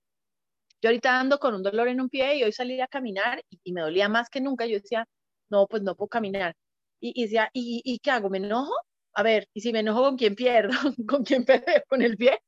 [0.82, 3.72] Yo ahorita ando con un dolor en un pie y hoy salí a caminar y,
[3.72, 4.66] me dolía más que nunca.
[4.66, 5.06] Yo decía,
[5.50, 6.56] no, pues no puedo caminar.
[7.00, 8.30] Y, y decía, ¿y, ¿y qué hago?
[8.30, 8.74] ¿Me enojo?
[9.14, 10.70] A ver, ¿y si me enojo con quién pierdo?
[11.08, 11.64] ¿Con quién peleo?
[11.88, 12.40] ¿Con el pie?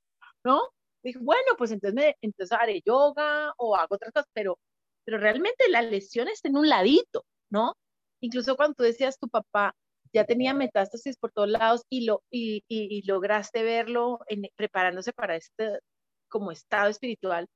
[0.45, 0.61] ¿No?
[1.03, 4.59] Dije, bueno, pues entonces, me, entonces haré yoga o hago otras cosas, pero,
[5.05, 7.75] pero realmente la lesión está en un ladito, ¿no?
[8.21, 9.75] Incluso cuando tú decías tu papá
[10.13, 15.37] ya tenía metástasis por todos lados y, lo, y, y, lograste verlo en, preparándose para
[15.37, 15.79] este
[16.29, 17.47] como estado espiritual.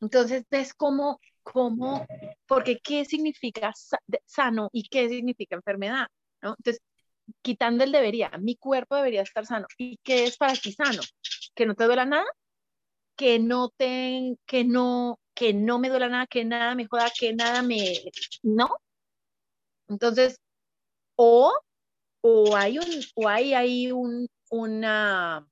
[0.00, 2.06] Entonces ves cómo, cómo,
[2.46, 3.72] porque qué significa
[4.26, 6.06] sano y qué significa enfermedad,
[6.42, 6.56] ¿no?
[6.58, 6.82] Entonces,
[7.42, 9.66] quitando el debería, mi cuerpo debería estar sano.
[9.78, 11.02] ¿Y qué es para ti sano?
[11.54, 12.26] ¿Que no te duela nada?
[13.16, 17.32] que no te, que no, que no me duela nada, que nada me joda, que
[17.34, 17.78] nada me,
[18.42, 18.76] ¿no?
[19.88, 20.40] Entonces,
[21.16, 21.52] o,
[22.20, 25.46] o hay un, o hay ahí un, una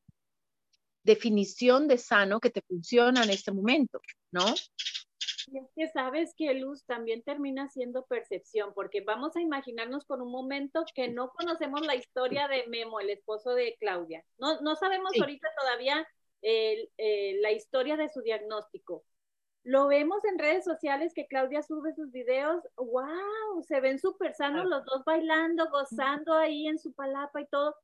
[1.04, 4.44] definición de sano que te funciona en este momento, ¿no?
[5.48, 10.22] Y es que sabes que luz también termina siendo percepción, porque vamos a imaginarnos por
[10.22, 14.24] un momento que no conocemos la historia de Memo, el esposo de Claudia.
[14.38, 16.06] No, no sabemos ahorita todavía
[16.42, 19.04] la historia de su diagnóstico.
[19.64, 24.66] Lo vemos en redes sociales que Claudia sube sus videos, wow, se ven súper sanos
[24.66, 27.76] los dos bailando, gozando ahí en su palapa y todo.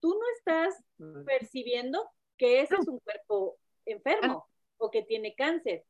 [0.00, 0.84] Tú no estás
[1.24, 5.84] percibiendo que ese es un cuerpo enfermo o que tiene cáncer.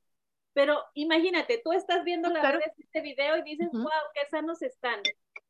[0.55, 4.63] Pero imagínate, tú estás viendo la redes de este video y dices, wow, qué sanos
[4.63, 5.01] están.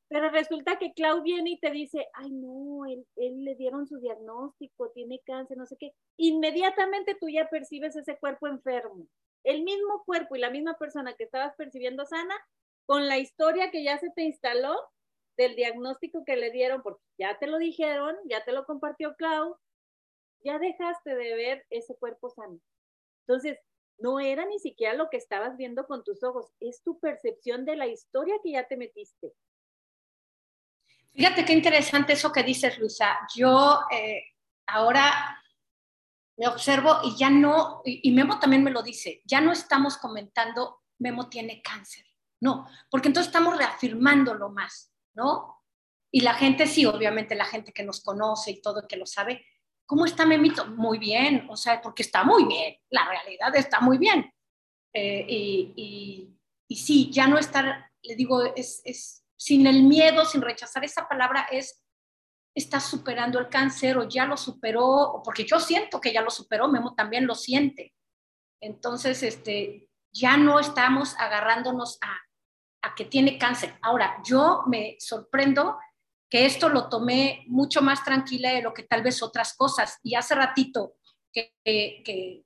[0.09, 4.91] Pero resulta que Clau viene y te dice, ay no, él, le dieron su diagnóstico,
[4.91, 5.93] tiene cáncer, no sé qué.
[6.17, 9.07] Inmediatamente tú ya percibes ese cuerpo enfermo.
[9.45, 12.35] El mismo cuerpo y la misma persona que estabas percibiendo sana,
[12.87, 14.77] con la historia que ya se te instaló
[15.37, 19.57] del diagnóstico que le dieron, porque ya te lo dijeron, ya te lo compartió Clau,
[20.45, 22.61] ya dejaste de ver ese cuerpo sano.
[23.27, 23.59] Entonces,
[23.99, 27.77] no era ni siquiera lo que estabas viendo con tus ojos, es tu percepción de
[27.77, 29.33] la historia que ya te metiste.
[31.13, 33.21] Fíjate qué interesante eso que dices, Luisa.
[33.37, 34.25] Yo eh,
[34.67, 35.41] ahora
[36.37, 40.83] me observo y ya no, y, Memo también me lo dice, ya no estamos comentando
[40.99, 42.05] Memo tiene cáncer.
[42.41, 45.63] No, porque entonces estamos reafirmándolo más, ¿no?
[46.11, 49.47] Y la gente, sí, obviamente la gente que nos conoce y todo, que lo sabe,
[49.87, 50.67] ¿cómo está Memito?
[50.67, 54.31] Muy bien, o sea, porque está muy bien, la realidad está muy bien.
[54.93, 60.25] Eh, y, y, y, sí, ya no estar, le digo, es, es sin el miedo,
[60.25, 61.84] sin rechazar esa palabra, es
[62.55, 66.69] está superando el cáncer o ya lo superó, porque yo siento que ya lo superó,
[66.69, 67.95] Memo también lo siente.
[68.61, 72.17] Entonces, este, ya no estamos agarrándonos a,
[72.83, 73.77] a que tiene cáncer.
[73.83, 75.79] Ahora, yo me sorprendo
[76.31, 79.99] que esto lo tomé mucho más tranquila de lo que tal vez otras cosas.
[80.03, 80.95] Y hace ratito
[81.33, 82.45] que, que,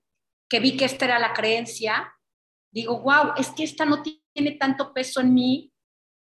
[0.48, 2.12] que vi que esta era la creencia,
[2.72, 5.72] digo, wow, es que esta no tiene tanto peso en mí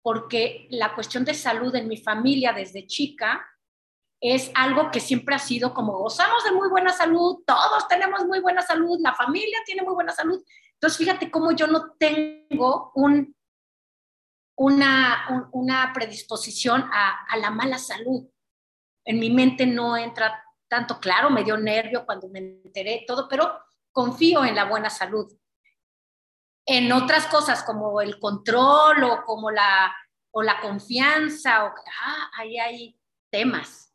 [0.03, 3.47] porque la cuestión de salud en mi familia desde chica
[4.21, 8.39] es algo que siempre ha sido como gozamos de muy buena salud, todos tenemos muy
[8.39, 10.41] buena salud, la familia tiene muy buena salud.
[10.73, 13.35] Entonces, fíjate cómo yo no tengo un,
[14.55, 18.29] una, una predisposición a, a, la mala salud.
[19.05, 23.59] En mi mente no entra tanto claro, me dio nervio cuando me enteré todo, pero
[23.91, 25.35] confío en la buena salud.
[26.67, 29.95] En otras cosas como el control o como la,
[30.29, 32.99] o la confianza, o, ah, ahí hay
[33.31, 33.90] temas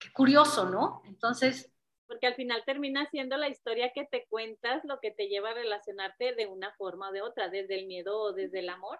[0.00, 1.02] Qué curioso, ¿no?
[1.04, 1.70] Entonces...
[2.08, 5.54] Porque al final termina siendo la historia que te cuentas lo que te lleva a
[5.54, 8.98] relacionarte de una forma o de otra, desde el miedo o desde el amor.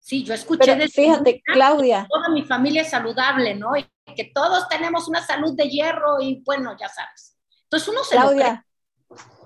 [0.00, 2.08] Sí, yo escuché Pero fíjate, Claudia.
[2.10, 3.76] toda mi familia es saludable, ¿no?
[3.76, 7.38] Y que todos tenemos una salud de hierro y bueno, ya sabes.
[7.62, 8.66] Entonces uno se Claudia,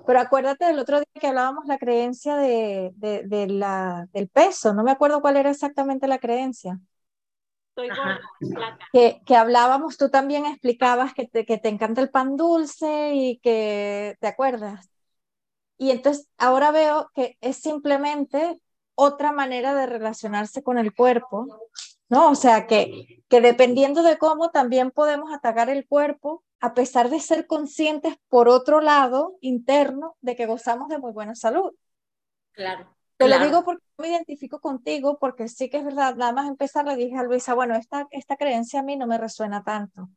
[0.05, 4.73] pero acuérdate del otro día que hablábamos la creencia de, de, de la, del peso,
[4.73, 6.79] no me acuerdo cuál era exactamente la creencia.
[8.91, 13.39] Que, que, hablábamos, tú también explicabas que te, que te encanta el pan dulce y
[13.39, 14.89] que te acuerdas.
[15.77, 18.59] Y entonces ahora veo que es simplemente
[18.95, 21.47] otra manera de relacionarse con el cuerpo,
[22.09, 22.29] ¿no?
[22.29, 27.19] O sea, que, que dependiendo de cómo también podemos atacar el cuerpo, a pesar de
[27.19, 31.71] ser conscientes por otro lado interno de que gozamos de muy buena salud.
[32.51, 32.95] Claro.
[33.23, 36.85] Te lo digo porque me identifico contigo, porque sí que es verdad, nada más empezar
[36.85, 40.09] le dije a Luisa, bueno, esta, esta creencia a mí no me resuena tanto.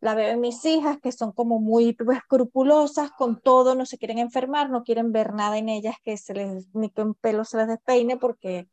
[0.00, 4.18] La veo en mis hijas, que son como muy escrupulosas con todo, no se quieren
[4.18, 7.56] enfermar, no quieren ver nada en ellas que se les, ni que un pelo se
[7.56, 8.68] les despeine, porque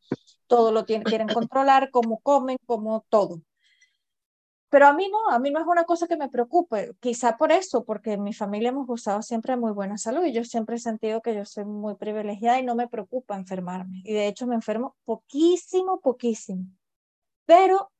[0.46, 3.40] todo lo tienen, quieren controlar, cómo comen, como todo.
[4.70, 7.52] Pero a mí no, a mí no es una cosa que me preocupe, quizá por
[7.52, 10.76] eso, porque en mi familia hemos gozado siempre de muy buena salud y yo siempre
[10.76, 14.02] he sentido que yo soy muy privilegiada y no me preocupa enfermarme.
[14.04, 16.66] Y de hecho me enfermo poquísimo, poquísimo.
[17.46, 17.90] Pero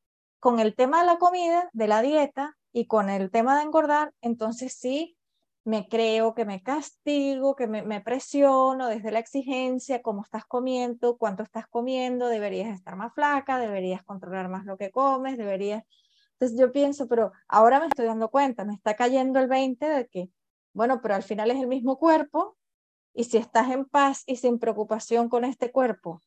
[0.40, 4.12] con el tema de la comida, de la dieta y con el tema de engordar,
[4.20, 5.16] entonces sí
[5.64, 11.16] me creo que me castigo, que me, me presiono desde la exigencia, cómo estás comiendo,
[11.16, 15.84] cuánto estás comiendo, deberías estar más flaca, deberías controlar más lo que comes, deberías
[16.38, 20.06] entonces yo pienso, pero ahora me estoy dando cuenta, me está cayendo el 20 de
[20.06, 20.30] que,
[20.72, 22.56] bueno, pero al final es el mismo cuerpo
[23.12, 26.22] y si estás en paz y sin preocupación con este cuerpo,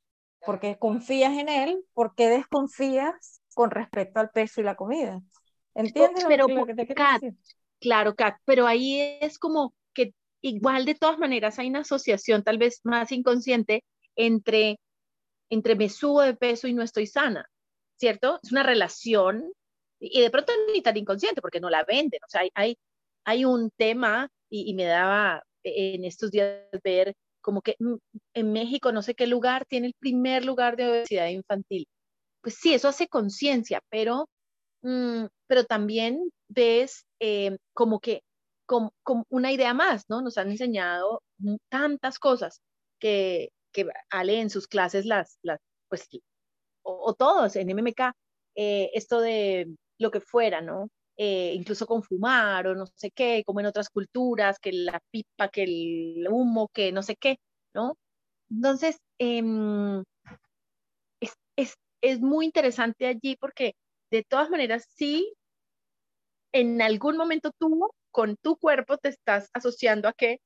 [0.45, 5.21] porque confías en él, ¿por qué desconfías con respecto al peso y la comida?
[5.75, 7.35] ¿Entiendes pero, lo, que te quiero decir?
[7.79, 12.57] Claro, Kat, pero ahí es como que igual de todas maneras hay una asociación tal
[12.57, 13.85] vez más inconsciente
[14.17, 14.77] entre,
[15.49, 17.49] entre me subo de peso y no estoy sana,
[17.95, 18.41] ¿cierto?
[18.43, 19.53] Es una relación
[20.01, 22.19] y de pronto ni tan inconsciente porque no la venden.
[22.25, 22.77] O sea, hay, hay,
[23.25, 27.95] hay un tema y, me daba en estos días ver como que mm,
[28.35, 31.87] en México no sé qué lugar tiene el primer lugar de obesidad infantil.
[32.41, 34.27] Pues sí, eso hace conciencia, pero,
[34.83, 38.23] mm, pero también ves eh, como que
[38.65, 38.93] como,
[39.29, 40.21] una idea más, ¿no?
[40.21, 41.21] Nos han enseñado
[41.69, 42.61] tantas cosas
[42.99, 45.59] que, que Ale en sus clases las, las
[45.89, 46.07] pues,
[46.83, 48.13] o, todos en MMK,
[48.55, 49.67] eh, esto de
[50.01, 50.89] lo que fuera, ¿no?
[51.17, 55.49] Eh, incluso con fumar o no sé qué, como en otras culturas, que la pipa,
[55.49, 57.37] que el humo, que no sé qué,
[57.73, 57.97] ¿no?
[58.49, 60.03] Entonces, em,
[61.21, 63.75] es, es, es muy interesante allí porque
[64.09, 65.33] de todas maneras sí,
[66.53, 70.39] en algún momento tú con tu cuerpo te estás asociando a que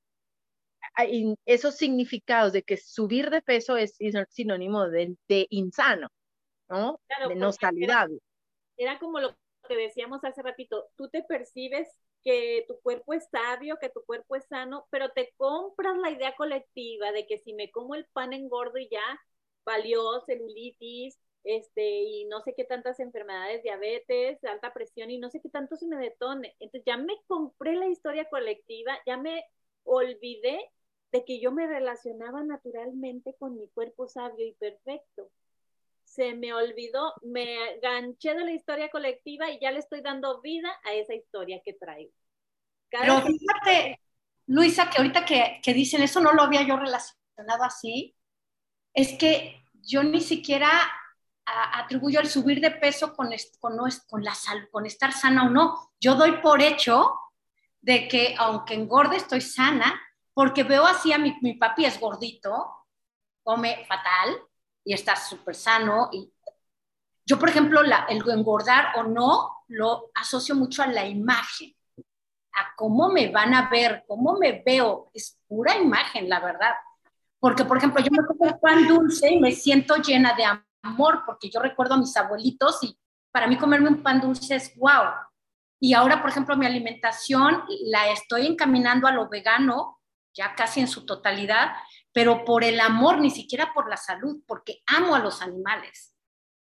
[1.46, 3.98] esos significados de que subir de peso es
[4.30, 6.10] sinónimo de, de insano,
[6.70, 7.00] ¿no?
[7.28, 8.20] de no saludable.
[8.78, 9.36] era, como lo
[9.67, 11.88] que decíamos hace ratito, tú te percibes
[12.23, 16.36] que tu cuerpo es sabio, que tu cuerpo es sano, pero te compras la idea
[16.36, 19.03] colectiva de que si me como el pan engordo y ya
[19.66, 25.39] valió celulitis, este, y no sé qué tantas enfermedades, diabetes, alta presión y no sé
[25.41, 26.55] qué tanto se me detone.
[26.59, 29.43] Entonces ya me compré la historia colectiva, ya me
[29.84, 30.59] olvidé
[31.11, 35.30] de que yo me relacionaba naturalmente con mi cuerpo sabio y perfecto
[36.06, 40.70] se me olvidó, me ganché de la historia colectiva y ya le estoy dando vida
[40.84, 42.14] a esa historia que traigo.
[42.89, 43.99] Pero fíjate,
[44.47, 48.16] Luisa, que ahorita que, que dicen eso no lo había yo relacionado así,
[48.93, 50.70] es que yo ni siquiera
[51.45, 53.30] atribuyo el subir de peso con,
[53.60, 53.78] con,
[54.08, 54.34] con, la
[54.72, 55.91] con estar sana o no.
[55.99, 57.14] Yo doy por hecho
[57.82, 60.01] de que aunque engorde estoy sana,
[60.34, 62.88] porque veo así a mi, mi papi es gordito,
[63.43, 64.39] come fatal
[64.86, 66.10] y está súper sano.
[66.14, 66.32] Y
[67.26, 71.76] yo, por ejemplo, el engordar o no lo asocio mucho a la imagen,
[72.54, 75.10] a cómo me van a ver, cómo me veo.
[75.14, 76.76] Es pura imagen, la verdad.
[77.40, 80.46] Porque, por ejemplo, yo me como pan dulce y me siento llena de
[80.84, 82.98] amor, porque yo recuerdo a mis abuelitos y
[83.32, 85.06] para mí comerme un pan dulce es wow.
[85.80, 90.00] Y ahora, por ejemplo, mi alimentación la estoy encaminando a lo vegano,
[90.34, 91.74] ya casi en su totalidad,
[92.16, 96.16] pero por el amor, ni siquiera por la salud, porque amo a los animales.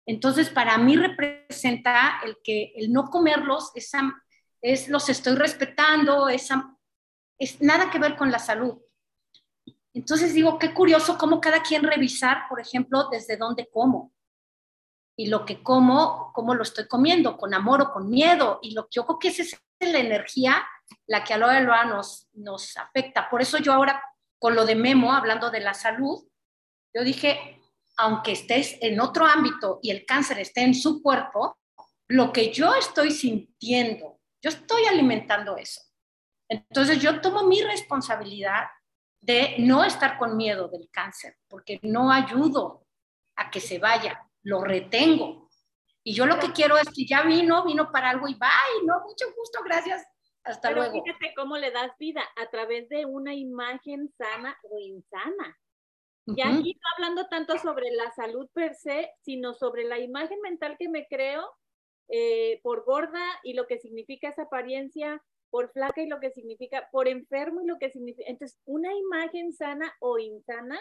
[0.05, 4.22] Entonces, para mí representa el que el no comerlos esa,
[4.61, 6.76] es los estoy respetando, esa,
[7.38, 8.82] es nada que ver con la salud.
[9.95, 14.12] Entonces digo, qué curioso cómo cada quien revisar, por ejemplo, desde dónde como.
[15.16, 18.59] Y lo que como, cómo lo estoy comiendo, con amor o con miedo.
[18.61, 20.66] Y lo que yo creo que esa es la energía
[21.07, 23.30] la que a lo lo nos, nos afecta.
[23.30, 24.03] Por eso yo ahora,
[24.41, 26.26] con lo de Memo, hablando de la salud,
[26.95, 27.61] yo dije,
[27.99, 31.59] aunque estés en otro ámbito y el cáncer esté en su cuerpo,
[32.09, 35.82] lo que yo estoy sintiendo, yo estoy alimentando eso.
[36.49, 38.64] Entonces yo tomo mi responsabilidad
[39.20, 42.86] de no estar con miedo del cáncer, porque no ayudo
[43.36, 45.51] a que se vaya, lo retengo.
[46.03, 49.01] Y yo lo que quiero es que ya vino, vino para algo y bye, ¿no?
[49.01, 50.03] Mucho gusto, gracias.
[50.45, 51.05] Hasta Pero luego.
[51.05, 55.59] Fíjate cómo le das vida a través de una imagen sana o insana.
[56.26, 60.76] Ya aquí no hablando tanto sobre la salud per se, sino sobre la imagen mental
[60.78, 61.51] que me creo
[62.09, 66.88] eh, por gorda y lo que significa esa apariencia, por flaca y lo que significa,
[66.93, 68.30] por enfermo y lo que significa.
[68.30, 70.78] Entonces, una imagen sana o insana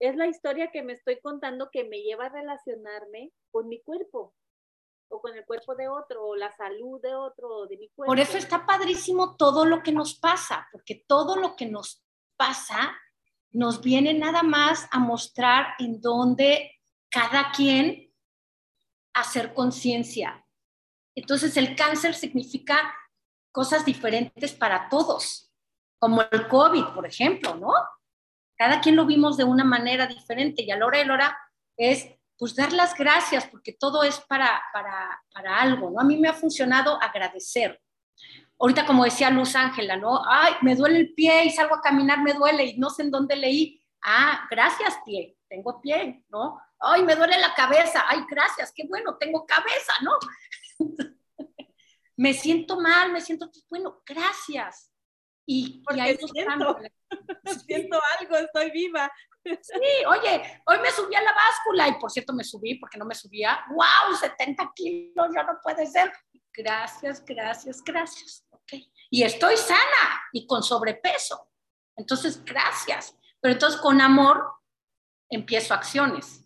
[0.00, 4.34] es la historia que me estoy contando que me lleva a relacionarme con mi cuerpo
[5.08, 8.10] o con el cuerpo de otro o la salud de otro o de mi cuerpo.
[8.10, 12.04] Por eso está padrísimo todo lo que nos pasa, porque todo lo que nos
[12.36, 12.96] pasa
[13.50, 16.80] nos viene nada más a mostrar en dónde
[17.10, 18.12] cada quien
[19.14, 20.46] hacer conciencia.
[21.14, 22.94] Entonces el cáncer significa
[23.50, 25.50] cosas diferentes para todos,
[25.98, 27.72] como el COVID, por ejemplo, ¿no?
[28.56, 31.38] Cada quien lo vimos de una manera diferente y a la hora de la hora
[31.76, 36.00] es pues dar las gracias porque todo es para, para, para algo, ¿no?
[36.00, 37.82] A mí me ha funcionado agradecer.
[38.60, 40.22] Ahorita como decía Luz Ángela, ¿no?
[40.24, 43.10] Ay, me duele el pie y salgo a caminar, me duele y no sé en
[43.10, 43.84] dónde leí.
[44.02, 46.60] Ah, gracias pie, tengo pie, ¿no?
[46.78, 48.04] Ay, me duele la cabeza.
[48.08, 50.12] Ay, gracias, qué bueno, tengo cabeza, ¿no?
[52.16, 54.92] me siento mal, me siento, bueno, gracias.
[55.44, 56.78] Y, y ahí siento,
[57.66, 59.10] siento algo, estoy viva.
[59.62, 63.04] Sí, oye, hoy me subí a la báscula y por cierto me subí porque no
[63.04, 63.64] me subía.
[63.70, 64.16] ¡Wow!
[64.18, 66.12] 70 kilos, ya no puede ser.
[66.52, 68.46] Gracias, gracias, gracias.
[68.50, 68.72] Ok.
[69.10, 71.50] Y estoy sana y con sobrepeso.
[71.96, 73.16] Entonces, gracias.
[73.40, 74.52] Pero entonces con amor
[75.30, 76.44] empiezo acciones.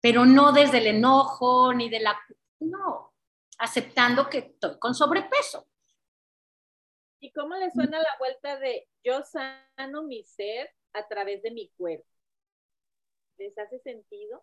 [0.00, 2.18] Pero no desde el enojo ni de la...
[2.60, 3.14] No,
[3.58, 5.66] aceptando que estoy con sobrepeso.
[7.20, 11.68] ¿Y cómo le suena la vuelta de yo sano mi ser a través de mi
[11.76, 12.06] cuerpo?
[13.38, 14.42] ¿Les hace sentido?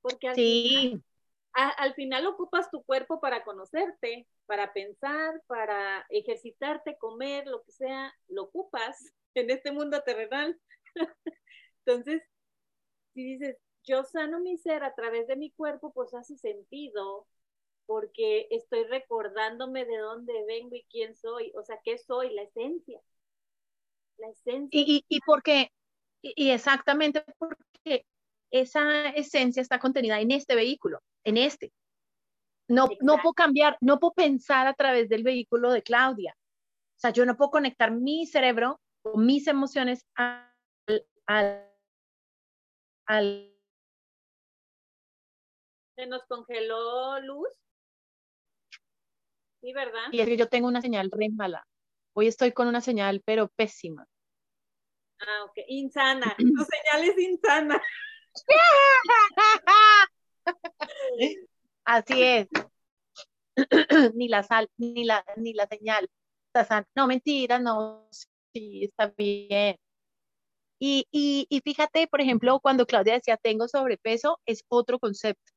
[0.00, 1.04] Porque al, final,
[1.52, 8.12] al final ocupas tu cuerpo para conocerte, para pensar, para ejercitarte, comer, lo que sea,
[8.28, 10.58] lo ocupas en este mundo terrenal.
[11.84, 12.22] Entonces,
[13.14, 17.26] si dices, yo sano mi ser a través de mi cuerpo, pues hace sentido,
[17.86, 23.00] porque estoy recordándome de dónde vengo y quién soy, o sea, qué soy, la esencia.
[24.22, 24.80] La esencia.
[24.80, 25.72] Y, y, porque,
[26.22, 28.06] y, exactamente porque
[28.52, 31.72] esa esencia está contenida en este vehículo, en este.
[32.68, 36.36] No, no puedo cambiar, no puedo pensar a través del vehículo de Claudia.
[36.38, 40.54] O sea, yo no puedo conectar mi cerebro o mis emociones al,
[41.26, 41.68] al,
[43.06, 43.52] al
[45.96, 47.48] se nos congeló luz.
[49.60, 50.04] Sí, ¿verdad?
[50.12, 51.66] Y es que yo tengo una señal re mala.
[52.14, 54.06] Hoy estoy con una señal, pero pésima.
[55.26, 55.58] Ah, ok.
[55.68, 56.34] Insana.
[56.38, 57.82] Tu señal es insana.
[61.84, 62.48] Así es.
[64.14, 66.08] ni la sal, ni la, ni la señal.
[66.94, 68.08] No, mentira, no.
[68.52, 69.76] Sí, está bien.
[70.78, 75.52] Y, y, y fíjate, por ejemplo, cuando Claudia decía tengo sobrepeso, es otro concepto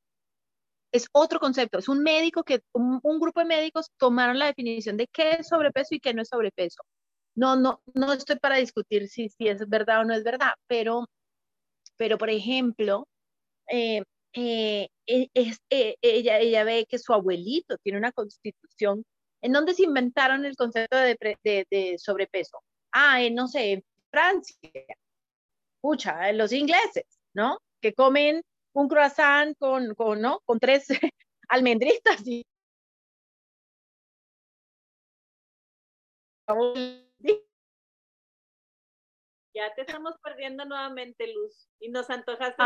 [0.95, 5.07] es otro concepto, es un médico que, un, grupo de médicos tomaron la definición de
[5.07, 6.84] qué es sobrepeso y qué no es sobrepeso.
[7.36, 11.06] No, no, no estoy para discutir si, si es verdad o no es verdad, pero
[11.98, 13.08] pero por ejemplo,
[13.70, 15.30] eh, eh, e,
[15.70, 19.06] eh, ella, ella ve que su abuelito tiene una constitución
[19.42, 22.60] en donde se inventaron el concepto de, sobrepeso.
[22.92, 24.56] Ah, no sé, en Francia,
[25.78, 27.60] escucha, los ingleses, ¿no?
[27.82, 28.42] Que comen
[28.74, 30.42] un croissant con, con, ¿no?
[30.46, 30.88] con tres
[31.50, 32.46] almendritas y
[39.56, 41.70] Ya te estamos perdiendo nuevamente, Luz.
[41.80, 42.62] Y nos antojaste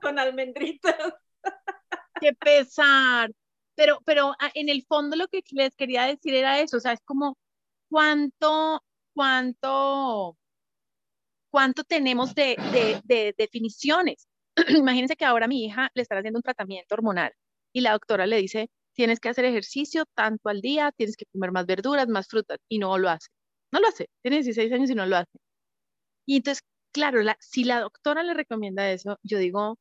[0.00, 0.96] con almendritas.
[2.20, 3.32] Qué pesar.
[3.74, 6.92] Pero, pero ah, en el fondo lo que les quería decir era eso, o sea,
[6.92, 7.36] es como
[7.90, 8.82] cuánto,
[9.12, 10.38] cuánto,
[11.50, 14.28] cuánto tenemos de, de, de definiciones.
[14.68, 17.32] Imagínense que ahora mi hija le están haciendo un tratamiento hormonal
[17.72, 21.52] y la doctora le dice, tienes que hacer ejercicio tanto al día, tienes que comer
[21.52, 23.28] más verduras, más frutas, y no lo hace.
[23.72, 25.38] No lo hace, tiene 16 años y no lo hace.
[26.26, 29.78] Y entonces, claro, la, si la doctora le recomienda eso, yo digo,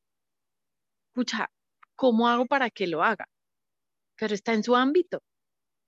[1.07, 1.49] escucha,
[1.95, 3.27] ¿cómo hago para que lo haga?
[4.15, 5.21] Pero está en su ámbito.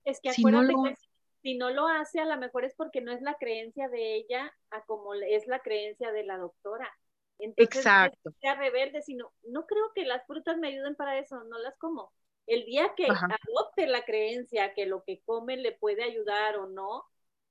[0.04, 0.96] Es que acuérdate que
[1.44, 4.54] si no lo hace, a lo mejor es porque no es la creencia de ella
[4.70, 6.92] a como es la creencia de la doctora.
[7.40, 8.32] Entonces, Exacto.
[8.42, 12.12] Sea rebelde, sino, no creo que las frutas me ayuden para eso, no las como.
[12.48, 17.06] El día que adopte la creencia que lo que come le puede ayudar o no,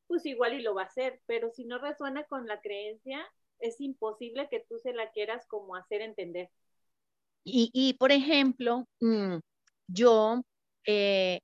[0.07, 3.27] pues igual y lo va a hacer, pero si no resuena con la creencia,
[3.59, 6.51] es imposible que tú se la quieras como hacer entender.
[7.45, 9.37] Y, y por ejemplo, mm,
[9.89, 10.43] yo,
[10.87, 11.41] eh,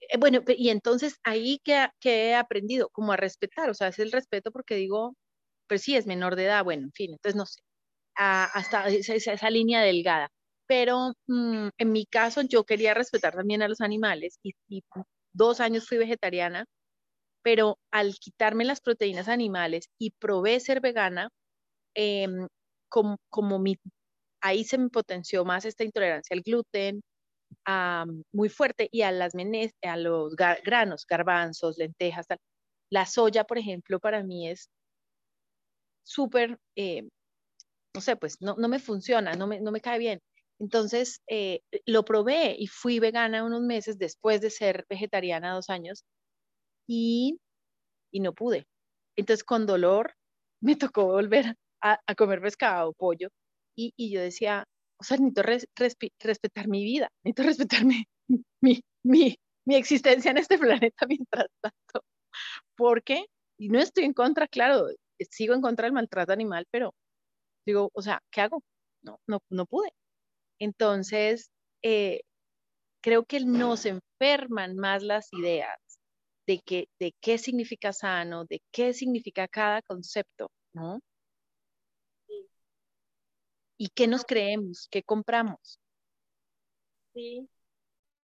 [0.00, 3.98] eh, bueno, y entonces ahí que, que, he aprendido como a respetar, o sea, es
[3.98, 5.14] el respeto porque digo,
[5.68, 7.60] pues sí, es menor de edad, bueno, en fin, entonces no sé,
[8.16, 10.30] hasta esa, esa, línea delgada.
[10.66, 14.54] Pero mm, en mi caso yo quería respetar también a los animales y
[15.32, 16.66] dos años fui vegetariana
[17.44, 21.30] pero al quitarme las proteínas animales y probé ser vegana,
[21.94, 22.48] em,
[22.90, 23.78] como, como mi,
[24.42, 27.02] ahí se me potenció más esta intolerancia al gluten,
[28.32, 32.26] muy fuerte, y a, las menes, a los granos, garbanzos, lentejas.
[32.90, 34.68] La soya, por ejemplo, para mí es
[36.04, 37.02] súper, eh,
[37.94, 40.20] no sé, pues no, no me funciona, no me, no me cae bien.
[40.60, 46.04] Entonces, eh, lo probé y fui vegana unos meses después de ser vegetariana dos años
[46.86, 47.38] y,
[48.12, 48.66] y no pude.
[49.16, 50.14] Entonces con dolor
[50.62, 53.28] me tocó volver a, a comer pescado, pollo,
[53.76, 54.64] y, y, yo decía,
[55.00, 55.42] o sea, necesito
[56.22, 58.04] respetar mi vida, necesito respetar mi,
[58.62, 60.58] mi, mi, mi existencia en este
[60.90, 62.06] planeta mientras tanto,
[62.76, 63.26] porque,
[63.58, 64.88] y no estoy en contra, claro,
[65.30, 66.94] sigo en contra del maltrato animal, pero
[67.66, 68.62] digo, o sea, ¿qué hago?
[69.02, 69.92] No, no, no pude.
[70.60, 71.50] Entonces,
[71.82, 72.22] eh,
[73.02, 75.78] creo que nos enferman más las ideas
[76.46, 81.00] de, que, de qué significa sano, de qué significa cada concepto, ¿no?
[82.26, 82.48] Sí.
[83.78, 84.88] ¿Y qué nos creemos?
[84.90, 85.80] ¿Qué compramos?
[87.14, 87.48] Sí.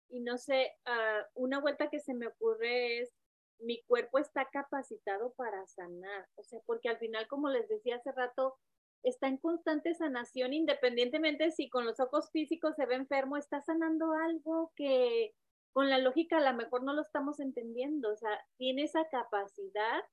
[0.10, 3.14] Y no sé, uh, una vuelta que se me ocurre es,
[3.60, 8.12] mi cuerpo está capacitado para sanar, o sea, porque al final, como les decía hace
[8.12, 8.56] rato,
[9.04, 14.14] está en constante sanación, independientemente si con los ojos físicos se ve enfermo, está sanando
[14.14, 15.34] algo que,
[15.74, 20.04] con la lógica a lo mejor no lo estamos entendiendo, o sea, tiene esa capacidad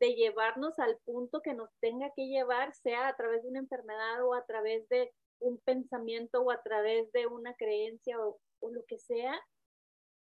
[0.00, 4.24] de llevarnos al punto que nos tenga que llevar, sea a través de una enfermedad
[4.24, 8.98] o a través de un pensamiento o a través de una creencia o, lo que
[8.98, 9.38] sea,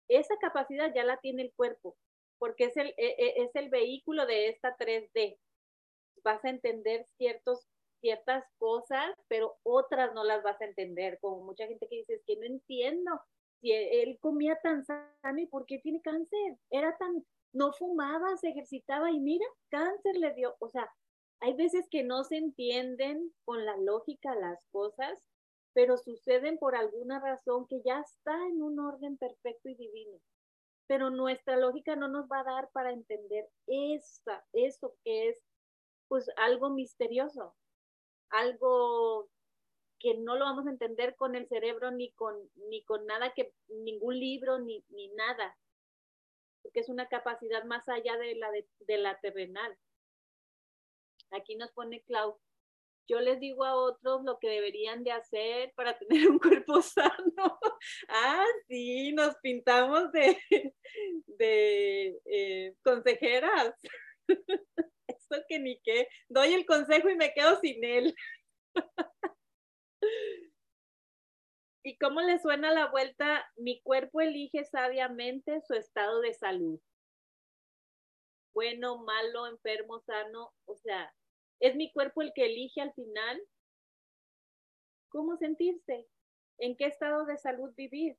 [0.08, 1.96] esa capacidad ya la tiene el cuerpo,
[2.38, 5.38] porque es el, e, e, es el vehículo de esta 3D.
[6.22, 7.66] Vas a entender ciertos,
[8.00, 12.24] ciertas cosas, pero otras no las vas a entender, como mucha gente que dice, es
[12.26, 13.20] que no entiendo,
[13.64, 18.50] si él comía tan sano y por qué tiene cáncer, era tan, no fumaba, se
[18.50, 20.86] ejercitaba y mira, cáncer le dio, o sea,
[21.40, 25.18] hay veces que no se entienden con la lógica las cosas,
[25.72, 30.18] pero suceden por alguna razón que ya está en un orden perfecto y divino.
[30.86, 35.38] Pero nuestra lógica no nos va a dar para entender esa, eso que es
[36.08, 37.54] pues algo misterioso,
[38.28, 39.30] algo
[40.04, 42.36] que no lo vamos a entender con el cerebro ni con,
[42.68, 45.56] ni con nada que, ningún libro ni, ni nada,
[46.60, 48.50] porque es una capacidad más allá de la,
[48.80, 49.78] de, la terrenal.
[51.30, 52.38] Aquí nos pone Clau,
[53.08, 57.58] yo les digo a otros lo que deberían de hacer para tener un cuerpo sano.
[58.08, 60.36] ah, sí, nos pintamos de,
[61.28, 63.74] de eh, consejeras.
[65.08, 66.08] Eso que ni qué.
[66.28, 68.14] Doy el consejo y me quedo sin él.
[71.86, 73.44] ¿Y cómo le suena la vuelta?
[73.56, 76.80] Mi cuerpo elige sabiamente su estado de salud.
[78.54, 80.54] Bueno, malo, enfermo, sano.
[80.64, 81.14] O sea,
[81.60, 83.42] es mi cuerpo el que elige al final
[85.10, 86.08] cómo sentirse,
[86.58, 88.16] en qué estado de salud vivir.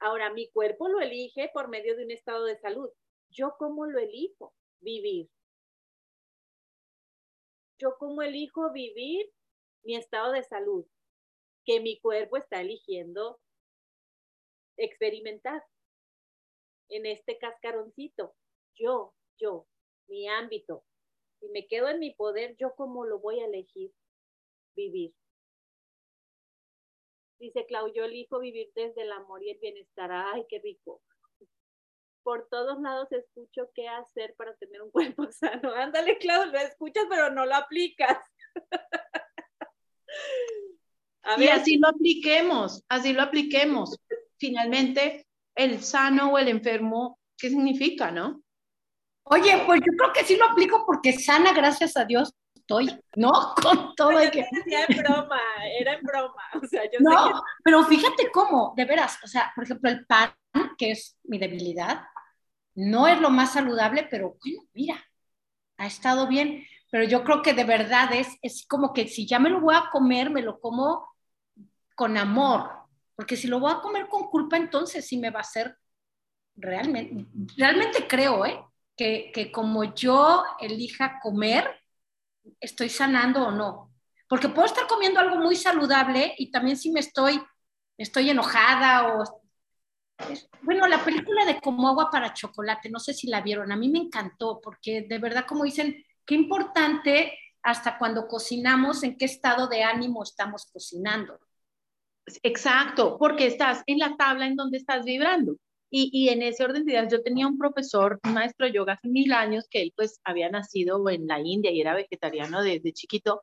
[0.00, 2.90] Ahora, mi cuerpo lo elige por medio de un estado de salud.
[3.30, 5.30] ¿Yo cómo lo elijo vivir?
[7.78, 9.32] ¿Yo cómo elijo vivir
[9.88, 10.86] mi estado de salud?
[11.64, 13.40] Que mi cuerpo está eligiendo
[14.76, 15.64] experimentar
[16.90, 18.34] en este cascaroncito.
[18.76, 19.66] Yo, yo,
[20.06, 20.84] mi ámbito.
[21.40, 23.90] Si me quedo en mi poder, ¿yo cómo lo voy a elegir
[24.76, 25.14] vivir?
[27.38, 30.10] Dice Clau, yo elijo vivir desde el amor y el bienestar.
[30.12, 31.00] Ay, qué rico.
[32.22, 34.90] Por todos lados escucho qué hacer para tener un
[35.24, 35.72] cuerpo sano.
[35.72, 38.18] Ándale, Clau, lo escuchas, pero no lo aplicas.
[41.36, 43.98] Y así lo apliquemos, así lo apliquemos.
[44.38, 48.42] Finalmente, el sano o el enfermo, ¿qué significa, no?
[49.24, 53.30] Oye, pues yo creo que sí lo aplico porque sana, gracias a Dios, estoy, ¿no?
[53.62, 54.46] Con todo el que...
[54.66, 55.40] Era en broma,
[55.78, 56.42] era en broma.
[56.62, 60.32] O sea, yo no, pero fíjate cómo, de veras, o sea, por ejemplo, el pan,
[60.78, 62.02] que es mi debilidad,
[62.74, 65.04] no es lo más saludable, pero bueno, mira,
[65.78, 66.64] ha estado bien.
[66.90, 69.74] Pero yo creo que de verdad es, es como que si ya me lo voy
[69.74, 71.06] a comer, me lo como
[71.94, 72.70] con amor,
[73.16, 75.76] porque si lo voy a comer con culpa, entonces sí me va a hacer
[76.54, 77.26] realmente,
[77.56, 78.64] realmente creo, ¿eh?
[78.96, 81.68] Que, que como yo elija comer,
[82.60, 83.92] estoy sanando o no.
[84.28, 87.42] Porque puedo estar comiendo algo muy saludable y también si me estoy,
[87.96, 89.42] estoy enojada o...
[90.62, 93.88] Bueno, la película de Como agua para chocolate, no sé si la vieron, a mí
[93.88, 99.66] me encantó porque de verdad, como dicen, qué importante hasta cuando cocinamos, en qué estado
[99.66, 101.40] de ánimo estamos cocinando.
[102.42, 105.56] Exacto, porque estás en la tabla en donde estás vibrando.
[105.90, 108.92] Y, y, en ese orden de ideas, yo tenía un profesor, un maestro de yoga
[108.92, 112.92] hace mil años, que él pues había nacido en la India y era vegetariano desde
[112.92, 113.42] chiquito,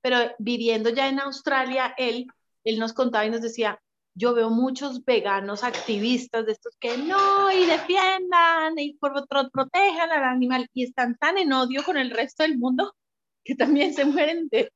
[0.00, 2.26] pero viviendo ya en Australia, él,
[2.64, 3.78] él nos contaba y nos decía,
[4.14, 10.68] yo veo muchos veganos activistas de estos que no, y defiendan, y protejan al animal,
[10.74, 12.94] y están tan en odio con el resto del mundo
[13.44, 14.72] que también se mueren de,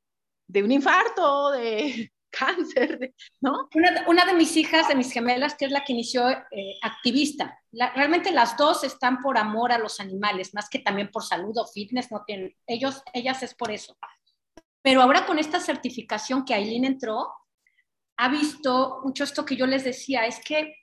[0.49, 3.69] de un infarto, de, cáncer, ¿no?
[4.07, 7.59] Una, de mis hijas, de mis gemelas, que es la que inició eh, activista.
[7.73, 11.67] realmente las dos están por amor a los animales, más que también por salud o
[11.67, 13.97] fitness, no tienen, ellos, ellas es por eso.
[14.83, 17.33] Pero ahora con esta certificación que Aileen entró,
[18.17, 20.75] ha visto mucho esto que yo les decía, es que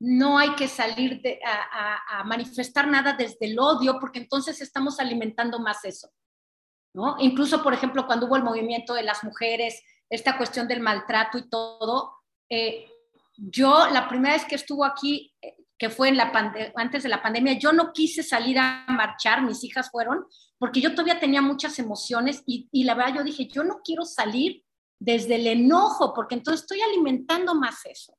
[0.00, 5.58] no hay que salir a, a, manifestar nada desde el odio, porque entonces estamos alimentando
[5.58, 6.08] más eso.
[6.94, 7.16] ¿no?
[7.18, 11.48] Incluso, por ejemplo, cuando hubo el movimiento de las mujeres esta cuestión del maltrato y
[11.48, 12.14] todo.
[12.48, 12.86] Eh,
[13.36, 16.32] yo la primera vez que estuvo aquí, eh, que fue en la
[16.74, 20.26] antes de la pandemia, yo no quise salir a marchar, mis hijas fueron,
[20.58, 24.04] porque yo todavía tenía muchas emociones y, y la verdad yo dije, yo no quiero
[24.04, 24.64] salir
[24.98, 28.16] desde el enojo, porque entonces estoy alimentando más eso.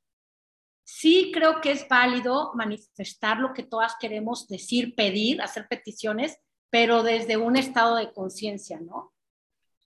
[0.84, 6.38] Sí creo que es válido manifestar lo que todas queremos decir, pedir, hacer peticiones,
[6.70, 9.14] pero desde un estado de conciencia, ¿no?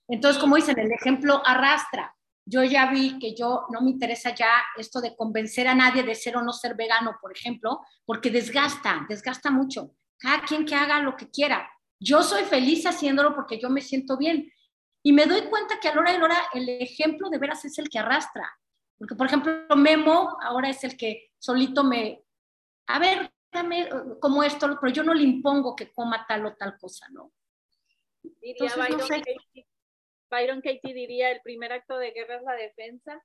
[0.08, 2.14] Entonces, como dicen, el ejemplo arrastra.
[2.46, 6.14] Yo ya vi que yo no me interesa ya esto de convencer a nadie de
[6.14, 9.92] ser o no ser vegano, por ejemplo, porque desgasta, desgasta mucho.
[10.18, 11.70] Cada quien que haga lo que quiera.
[11.98, 14.52] Yo soy feliz haciéndolo porque yo me siento bien.
[15.06, 17.64] Y me doy cuenta que a la hora de la hora el ejemplo de veras
[17.66, 18.50] es el que arrastra.
[18.96, 22.24] Porque, por ejemplo, Memo ahora es el que solito me,
[22.86, 23.88] a ver, dame
[24.18, 27.32] como esto, pero yo no le impongo que coma tal o tal cosa, ¿no?
[28.40, 29.22] Entonces, no sé.
[30.30, 33.22] Byron Katie diría, el primer acto de guerra es la defensa,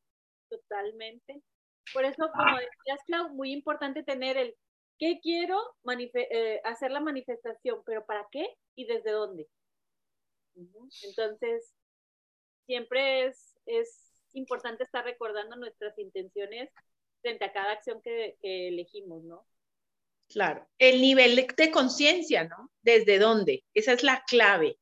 [0.49, 1.41] totalmente.
[1.93, 4.53] Por eso, como decías, Clau, muy importante tener el
[4.99, 5.57] qué quiero
[6.13, 9.47] eh, hacer la manifestación, pero ¿para qué y desde dónde?
[11.03, 11.73] Entonces,
[12.65, 16.69] siempre es, es importante estar recordando nuestras intenciones
[17.21, 19.45] frente a cada acción que, elegimos, ¿no?
[20.29, 22.71] Claro, el nivel de conciencia, ¿no?
[22.81, 23.63] ¿Desde dónde?
[23.73, 24.77] Esa es la clave.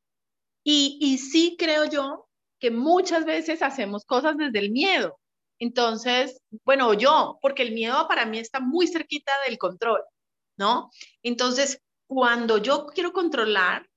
[0.64, 2.28] Y, sí creo yo
[2.60, 5.18] que muchas veces hacemos cosas desde el miedo.
[5.60, 10.04] Entonces, bueno, yo, porque el miedo para mí está muy cerquita del control,
[10.58, 10.92] ¿no?
[11.24, 13.88] Entonces, cuando yo quiero controlar,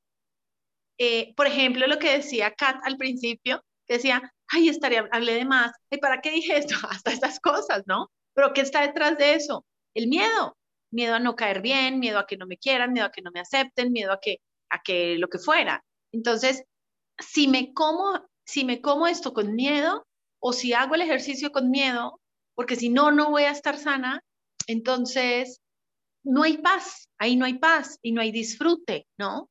[1.00, 5.46] eh, por ejemplo, lo que decía Kat al principio, que decía, ay, estaría, hablé de
[5.46, 6.74] más, ¿y para qué dije esto?
[6.90, 8.10] Hasta estas cosas, ¿no?
[8.34, 9.64] Pero ¿qué está detrás de eso?
[9.94, 10.58] El miedo,
[10.90, 13.30] miedo a no caer bien, miedo a que no me quieran, miedo a que no
[13.32, 15.82] me acepten, miedo a que, a que lo que fuera.
[16.12, 16.64] Entonces,
[17.18, 20.06] si me como, si me como esto con miedo
[20.38, 22.20] o si hago el ejercicio con miedo,
[22.54, 24.22] porque si no, no voy a estar sana,
[24.66, 25.62] entonces
[26.24, 29.48] no hay paz, ahí no hay paz y no hay disfrute, ¿no?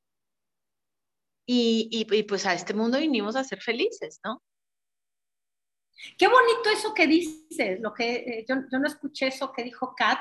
[1.52, 4.44] Y, pues a este mundo vinimos a ser felices, ¿no?
[6.16, 9.96] Qué bonito eso que dices, lo que eh, yo, yo, no escuché eso que dijo
[9.98, 10.20] Kat,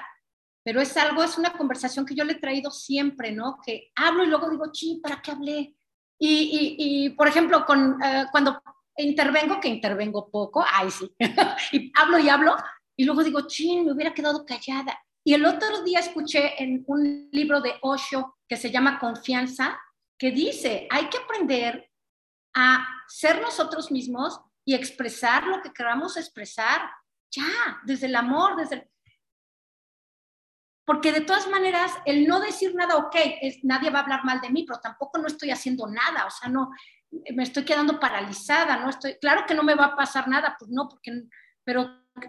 [0.64, 3.58] pero es algo, es una conversación que yo le he traído siempre, ¿no?
[3.64, 5.76] Que hablo y luego digo, sí, ¿para qué hablé?
[6.18, 8.60] Y, por ejemplo, con, eh, cuando
[8.96, 11.14] intervengo, que intervengo poco, ay sí,
[11.72, 12.56] y hablo y hablo,
[12.96, 14.98] y luego digo, ching, me hubiera quedado callada.
[15.22, 19.78] Y el otro día escuché en un libro de Osho que se llama Confianza,
[20.18, 21.90] que dice, hay que aprender
[22.54, 26.90] a ser nosotros mismos y expresar lo que queramos expresar,
[27.30, 28.90] ya, desde el amor, desde el...
[30.84, 34.40] Porque de todas maneras, el no decir nada, ok, es, nadie va a hablar mal
[34.40, 36.70] de mí, pero tampoco no estoy haciendo nada, o sea, no,
[37.34, 40.70] me estoy quedando paralizada, no estoy, claro que no me va a pasar nada, pues
[40.70, 41.24] no, porque,
[41.64, 41.88] pero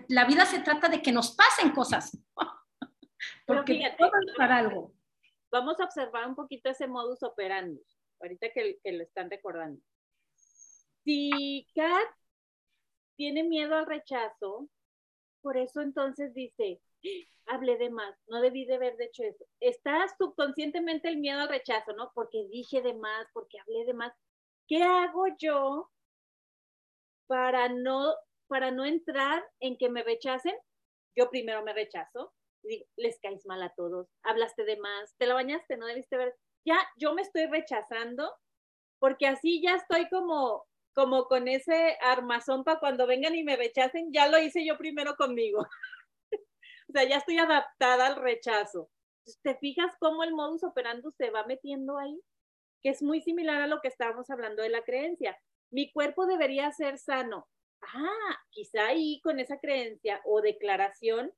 [0.10, 2.18] la vida se trata de que nos pasen cosas.
[3.48, 4.94] porque fíjate, todo es para algo.
[5.52, 7.82] Vamos a observar un poquito ese modus operandi,
[8.22, 9.82] ahorita que, que lo están recordando.
[11.04, 12.10] Si Kat
[13.16, 14.70] tiene miedo al rechazo,
[15.42, 16.82] por eso entonces dice,
[17.46, 19.46] hablé de más, no debí de haber hecho eso.
[19.60, 22.12] Está subconscientemente el miedo al rechazo, ¿no?
[22.14, 24.14] Porque dije de más, porque hablé de más.
[24.68, 25.90] ¿Qué hago yo
[27.28, 28.14] para no,
[28.48, 30.56] para no entrar en que me rechacen?
[31.16, 32.34] Yo primero me rechazo,
[32.98, 36.36] les caes mal a todos, hablaste de más, te lo bañaste, no debiste ver.
[36.66, 38.32] Ya yo me estoy rechazando
[39.00, 44.12] porque así ya estoy como como con ese armazón para cuando vengan y me rechacen,
[44.12, 45.60] ya lo hice yo primero conmigo.
[46.90, 48.90] o sea, ya estoy adaptada al rechazo.
[49.42, 52.20] ¿Te fijas cómo el modus operandi se va metiendo ahí?
[52.82, 55.40] Que es muy similar a lo que estábamos hablando de la creencia.
[55.72, 57.48] Mi cuerpo debería ser sano.
[57.82, 61.32] Ah, quizá ahí con esa creencia o declaración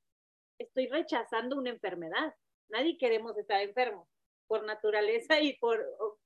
[0.62, 2.34] estoy rechazando una enfermedad.
[2.68, 4.08] Nadie queremos estar enfermos.
[4.46, 5.84] Por naturaleza y por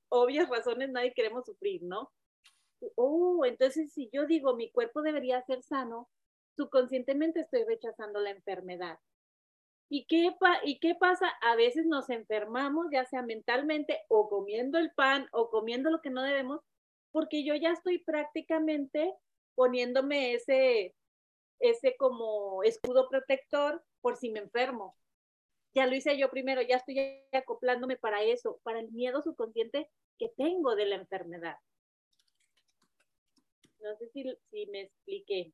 [0.09, 2.11] obvias razones nadie queremos sufrir, ¿no?
[2.95, 6.09] oh, entonces si yo digo mi cuerpo debería ser sano,
[6.55, 8.99] subconscientemente estoy rechazando la enfermedad.
[9.89, 11.29] ¿Y qué, ¿Y qué pasa?
[11.41, 16.09] A veces nos enfermamos, ya sea mentalmente o comiendo el pan o comiendo lo que
[16.09, 16.61] no debemos,
[17.11, 19.13] porque yo ya estoy prácticamente
[19.55, 20.93] poniéndome ese,
[21.59, 24.95] ese como escudo protector por si me enfermo.
[25.73, 30.29] Ya lo hice yo primero, ya estoy acoplándome para eso, para el miedo subconsciente que
[30.37, 31.57] tengo de la enfermedad.
[33.79, 35.53] No sé si, si me expliqué.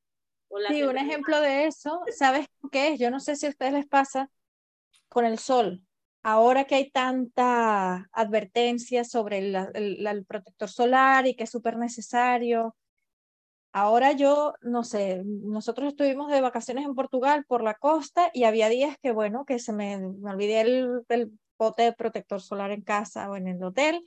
[0.69, 2.99] sí, un ejemplo de eso, ¿sabes qué es?
[2.99, 4.31] Yo no sé si a ustedes les pasa
[5.09, 5.83] con el sol.
[6.25, 9.55] Ahora que hay tanta advertencia sobre el,
[10.07, 12.77] el, protector solar y que es súper necesario,
[13.73, 18.69] ahora yo, no sé, nosotros estuvimos de vacaciones en Portugal por la costa y había
[18.69, 21.03] días que, bueno, que se me, me olvidé el,
[21.77, 24.05] de protector solar en casa o en el hotel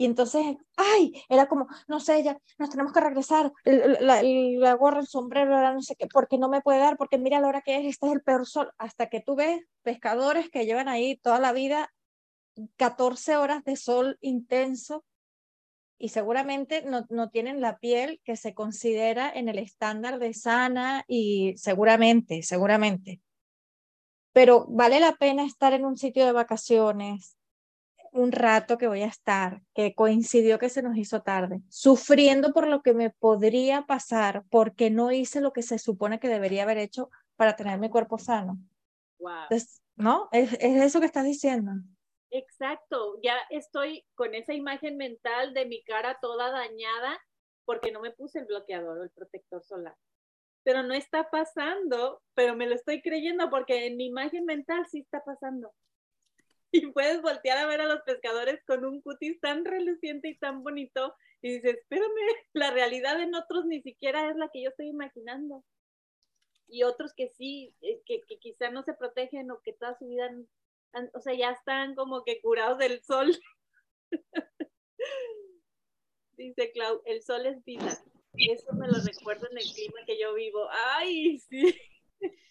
[0.00, 5.00] y entonces, ay, era como, no sé, ya nos tenemos que regresar, la, la, gorra,
[5.00, 7.76] el sombrero, no sé qué, porque no me puede dar, porque mira la hora que
[7.76, 8.72] es, este es el peor sol.
[8.78, 11.92] Hasta que tú ves pescadores que llevan ahí toda la vida
[12.76, 15.04] 14 horas de sol intenso
[16.00, 21.04] y seguramente no, no tienen la piel que se considera en el estándar de sana
[21.06, 23.20] y seguramente, seguramente.
[24.32, 27.36] Pero vale la pena estar en un sitio de vacaciones,
[28.12, 32.66] un rato que voy a estar, que coincidió que se nos hizo tarde, sufriendo por
[32.66, 36.78] lo que me podría pasar porque no hice lo que se supone que debería haber
[36.78, 38.58] hecho para tener mi cuerpo sano.
[39.18, 39.58] Wow.
[39.96, 40.30] ¿No?
[40.32, 41.72] Es, es eso que estás diciendo.
[42.30, 47.20] Exacto, ya estoy con esa imagen mental de mi cara toda dañada
[47.64, 49.96] porque no me puse el bloqueador o el protector solar.
[50.62, 55.00] Pero no está pasando, pero me lo estoy creyendo porque en mi imagen mental sí
[55.00, 55.72] está pasando.
[56.72, 60.62] y puedes voltear a ver a los pescadores con un cutis tan reluciente y tan
[60.62, 62.06] bonito y dices, espérame,
[62.52, 65.64] la realidad en otros ni siquiera es la que yo estoy imaginando.
[66.68, 70.06] Y otros que sí, eh, que, que quizá no se protegen o que toda su
[70.06, 70.30] vida,
[71.14, 73.38] o sea, ya están como que curados del sol.
[76.32, 78.02] Dice Clau, el sol es vida.
[78.34, 80.68] Eso me lo recuerdo en el clima que yo vivo.
[80.70, 81.78] Ay, sí.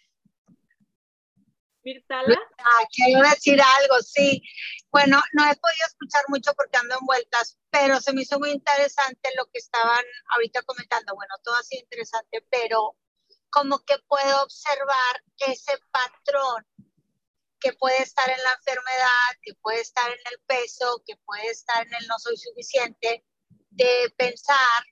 [1.84, 2.38] Mirtala.
[2.58, 4.44] Ah, quiero decir algo, sí.
[4.92, 8.52] Bueno, no he podido escuchar mucho porque ando en vueltas, pero se me hizo muy
[8.52, 10.04] interesante lo que estaban
[10.36, 11.16] ahorita comentando.
[11.16, 12.96] Bueno, todo sido interesante, pero
[13.50, 16.66] como que puedo observar ese patrón
[17.60, 21.86] que puede estar en la enfermedad, que puede estar en el peso, que puede estar
[21.86, 23.26] en el no soy suficiente,
[23.70, 24.84] de pensar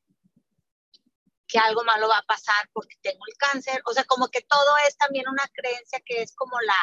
[1.47, 3.81] que algo malo va a pasar porque tengo el cáncer.
[3.85, 6.79] O sea, como que todo es también una creencia que es como la,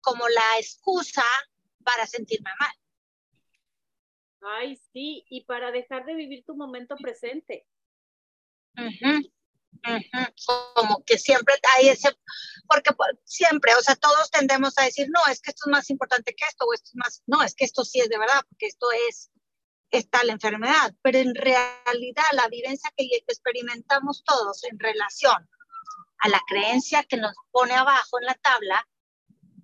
[0.00, 1.24] como la excusa
[1.84, 2.72] para sentirme mal.
[4.58, 7.66] Ay, sí, y para dejar de vivir tu momento presente.
[10.74, 12.08] Como que siempre hay ese,
[12.68, 12.90] porque
[13.24, 16.44] siempre, o sea, todos tendemos a decir, no, es que esto es más importante que
[16.48, 18.86] esto, o esto es más, no, es que esto sí es de verdad, porque esto
[19.08, 19.30] es,
[19.90, 25.48] está la enfermedad, pero en realidad la vivencia que experimentamos todos en relación
[26.18, 28.88] a la creencia que nos pone abajo en la tabla,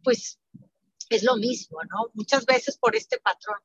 [0.04, 0.38] pues
[1.08, 2.10] es lo mismo, ¿no?
[2.14, 3.58] Muchas veces por este patrón.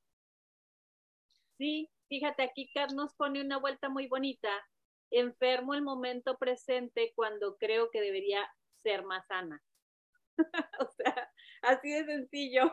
[1.58, 4.49] Sí, fíjate, aquí Kat nos pone una vuelta muy bonita
[5.20, 8.47] enfermo el momento presente cuando creo que debería
[8.84, 9.61] ser más sana.
[10.80, 11.30] o sea,
[11.61, 12.72] así de sencillo.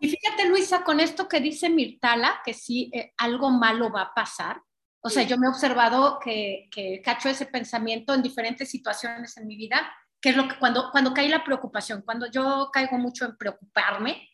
[0.00, 4.14] y fíjate, Luisa, con esto que dice Mirtala, que si eh, algo malo va a
[4.14, 4.62] pasar.
[5.00, 9.46] O sea, yo me he observado que, que cacho ese pensamiento en diferentes situaciones en
[9.46, 9.90] mi vida,
[10.20, 14.28] que es lo que cuando, cuando cae la preocupación, cuando yo caigo mucho en preocuparme,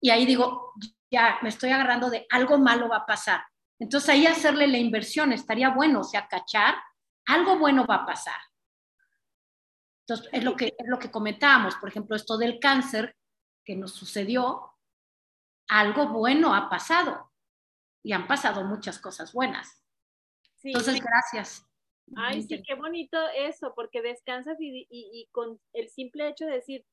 [0.00, 0.72] y ahí digo,
[1.10, 3.44] ya me estoy agarrando de algo malo va a pasar.
[3.78, 6.74] Entonces ahí hacerle la inversión estaría bueno, o sea, cachar,
[7.26, 8.40] algo bueno va a pasar.
[10.06, 13.16] Entonces es lo que, es lo que comentábamos, por ejemplo, esto del cáncer
[13.64, 14.72] que nos sucedió,
[15.68, 17.32] algo bueno ha pasado
[18.02, 19.82] y han pasado muchas cosas buenas.
[20.62, 21.66] Entonces, gracias.
[22.14, 26.86] Ay, sí, qué bonito eso, porque descansas y, y, con el simple hecho de decir,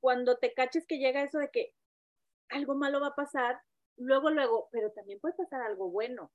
[0.00, 1.74] cuando te caches que llega eso de que
[2.50, 3.62] algo malo va a pasar,
[3.96, 6.32] luego, luego, pero también puede pasar algo bueno.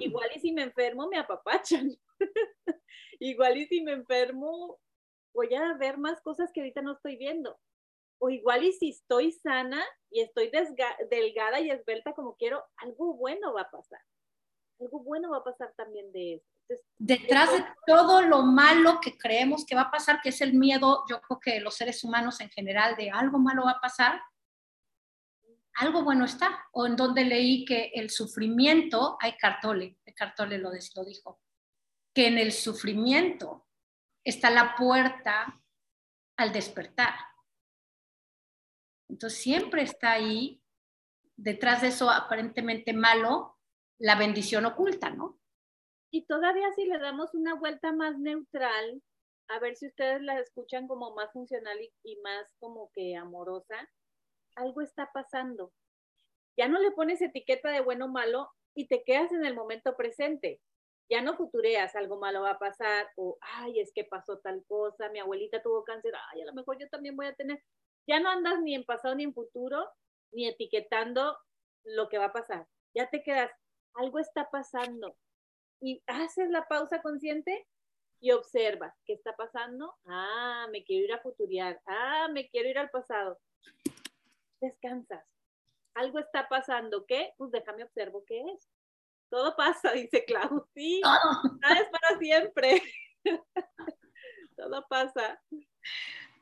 [0.00, 1.90] Igual y si me enfermo, me apapachan.
[3.20, 4.78] igual y si me enfermo,
[5.34, 7.58] voy a ver más cosas que ahorita no estoy viendo.
[8.18, 10.50] O igual y si estoy sana y estoy
[11.10, 14.00] delgada y esbelta como quiero, algo bueno va a pasar.
[14.80, 16.34] Algo bueno va a pasar también de
[16.68, 16.84] eso.
[16.98, 21.04] Detrás de todo lo malo que creemos que va a pasar, que es el miedo,
[21.08, 24.20] yo creo que los seres humanos en general, de algo malo va a pasar,
[25.74, 26.66] algo bueno está.
[26.72, 31.40] O en donde leí que el sufrimiento, hay Cartole, Cartole lo, dijo,
[32.14, 33.66] que en el sufrimiento
[34.24, 35.60] está la puerta
[36.36, 37.14] al despertar.
[39.08, 40.62] Entonces siempre está ahí,
[41.36, 43.58] detrás de eso aparentemente malo,
[43.98, 45.38] la bendición oculta, ¿no?
[46.10, 49.02] Y todavía si le damos una vuelta más neutral,
[49.48, 53.88] a ver si ustedes la escuchan como más funcional y más como que amorosa,
[54.56, 55.72] algo está pasando.
[56.56, 59.96] Ya no le pones etiqueta de bueno o malo y te quedas en el momento
[59.96, 60.60] presente.
[61.10, 65.10] Ya no futureas, algo malo va a pasar, o, ay, es que pasó tal cosa,
[65.10, 67.62] mi abuelita tuvo cáncer, ay, a lo mejor yo también voy a tener.
[68.06, 69.86] Ya no andas ni en pasado ni en futuro,
[70.32, 71.36] ni etiquetando
[71.84, 72.66] lo que va a pasar.
[72.94, 73.50] Ya te quedas,
[73.94, 75.16] algo está pasando.
[75.80, 77.66] Y haces la pausa consciente
[78.20, 79.94] y observas qué está pasando.
[80.06, 81.80] Ah, me quiero ir a futurear.
[81.86, 83.38] Ah, me quiero ir al pasado
[84.62, 85.24] descansas.
[85.94, 87.34] Algo está pasando, ¿qué?
[87.36, 88.68] Pues déjame observo qué es.
[89.28, 90.66] Todo pasa, dice Clau.
[90.74, 91.00] Sí,
[91.60, 92.82] nada es para siempre.
[94.56, 95.40] Todo pasa.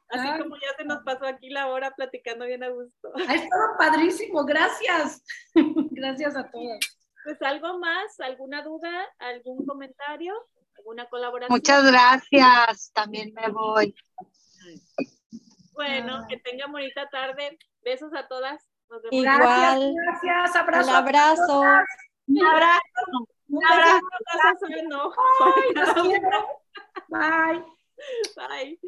[0.08, 3.12] Así como ya se nos pasó aquí la hora platicando bien a gusto.
[3.28, 5.22] Ha estado padrísimo, gracias.
[5.54, 6.78] gracias a todos.
[7.22, 8.90] Pues algo más, alguna duda,
[9.20, 10.34] algún comentario,
[10.76, 11.56] alguna colaboración.
[11.56, 13.94] Muchas gracias, también me voy.
[15.72, 17.56] Bueno, que tengan bonita tarde.
[17.83, 18.62] Besos a todas.
[18.89, 19.24] Nos vemos.
[19.24, 19.95] Igual.
[19.95, 20.91] Gracias, abrazo.
[20.91, 21.61] Un abrazo.
[22.26, 22.81] Un abrazo.
[23.49, 24.66] Un abrazo.
[24.68, 24.93] Un
[25.74, 26.03] abrazo.
[27.09, 27.64] Bye.
[28.37, 28.78] Bye.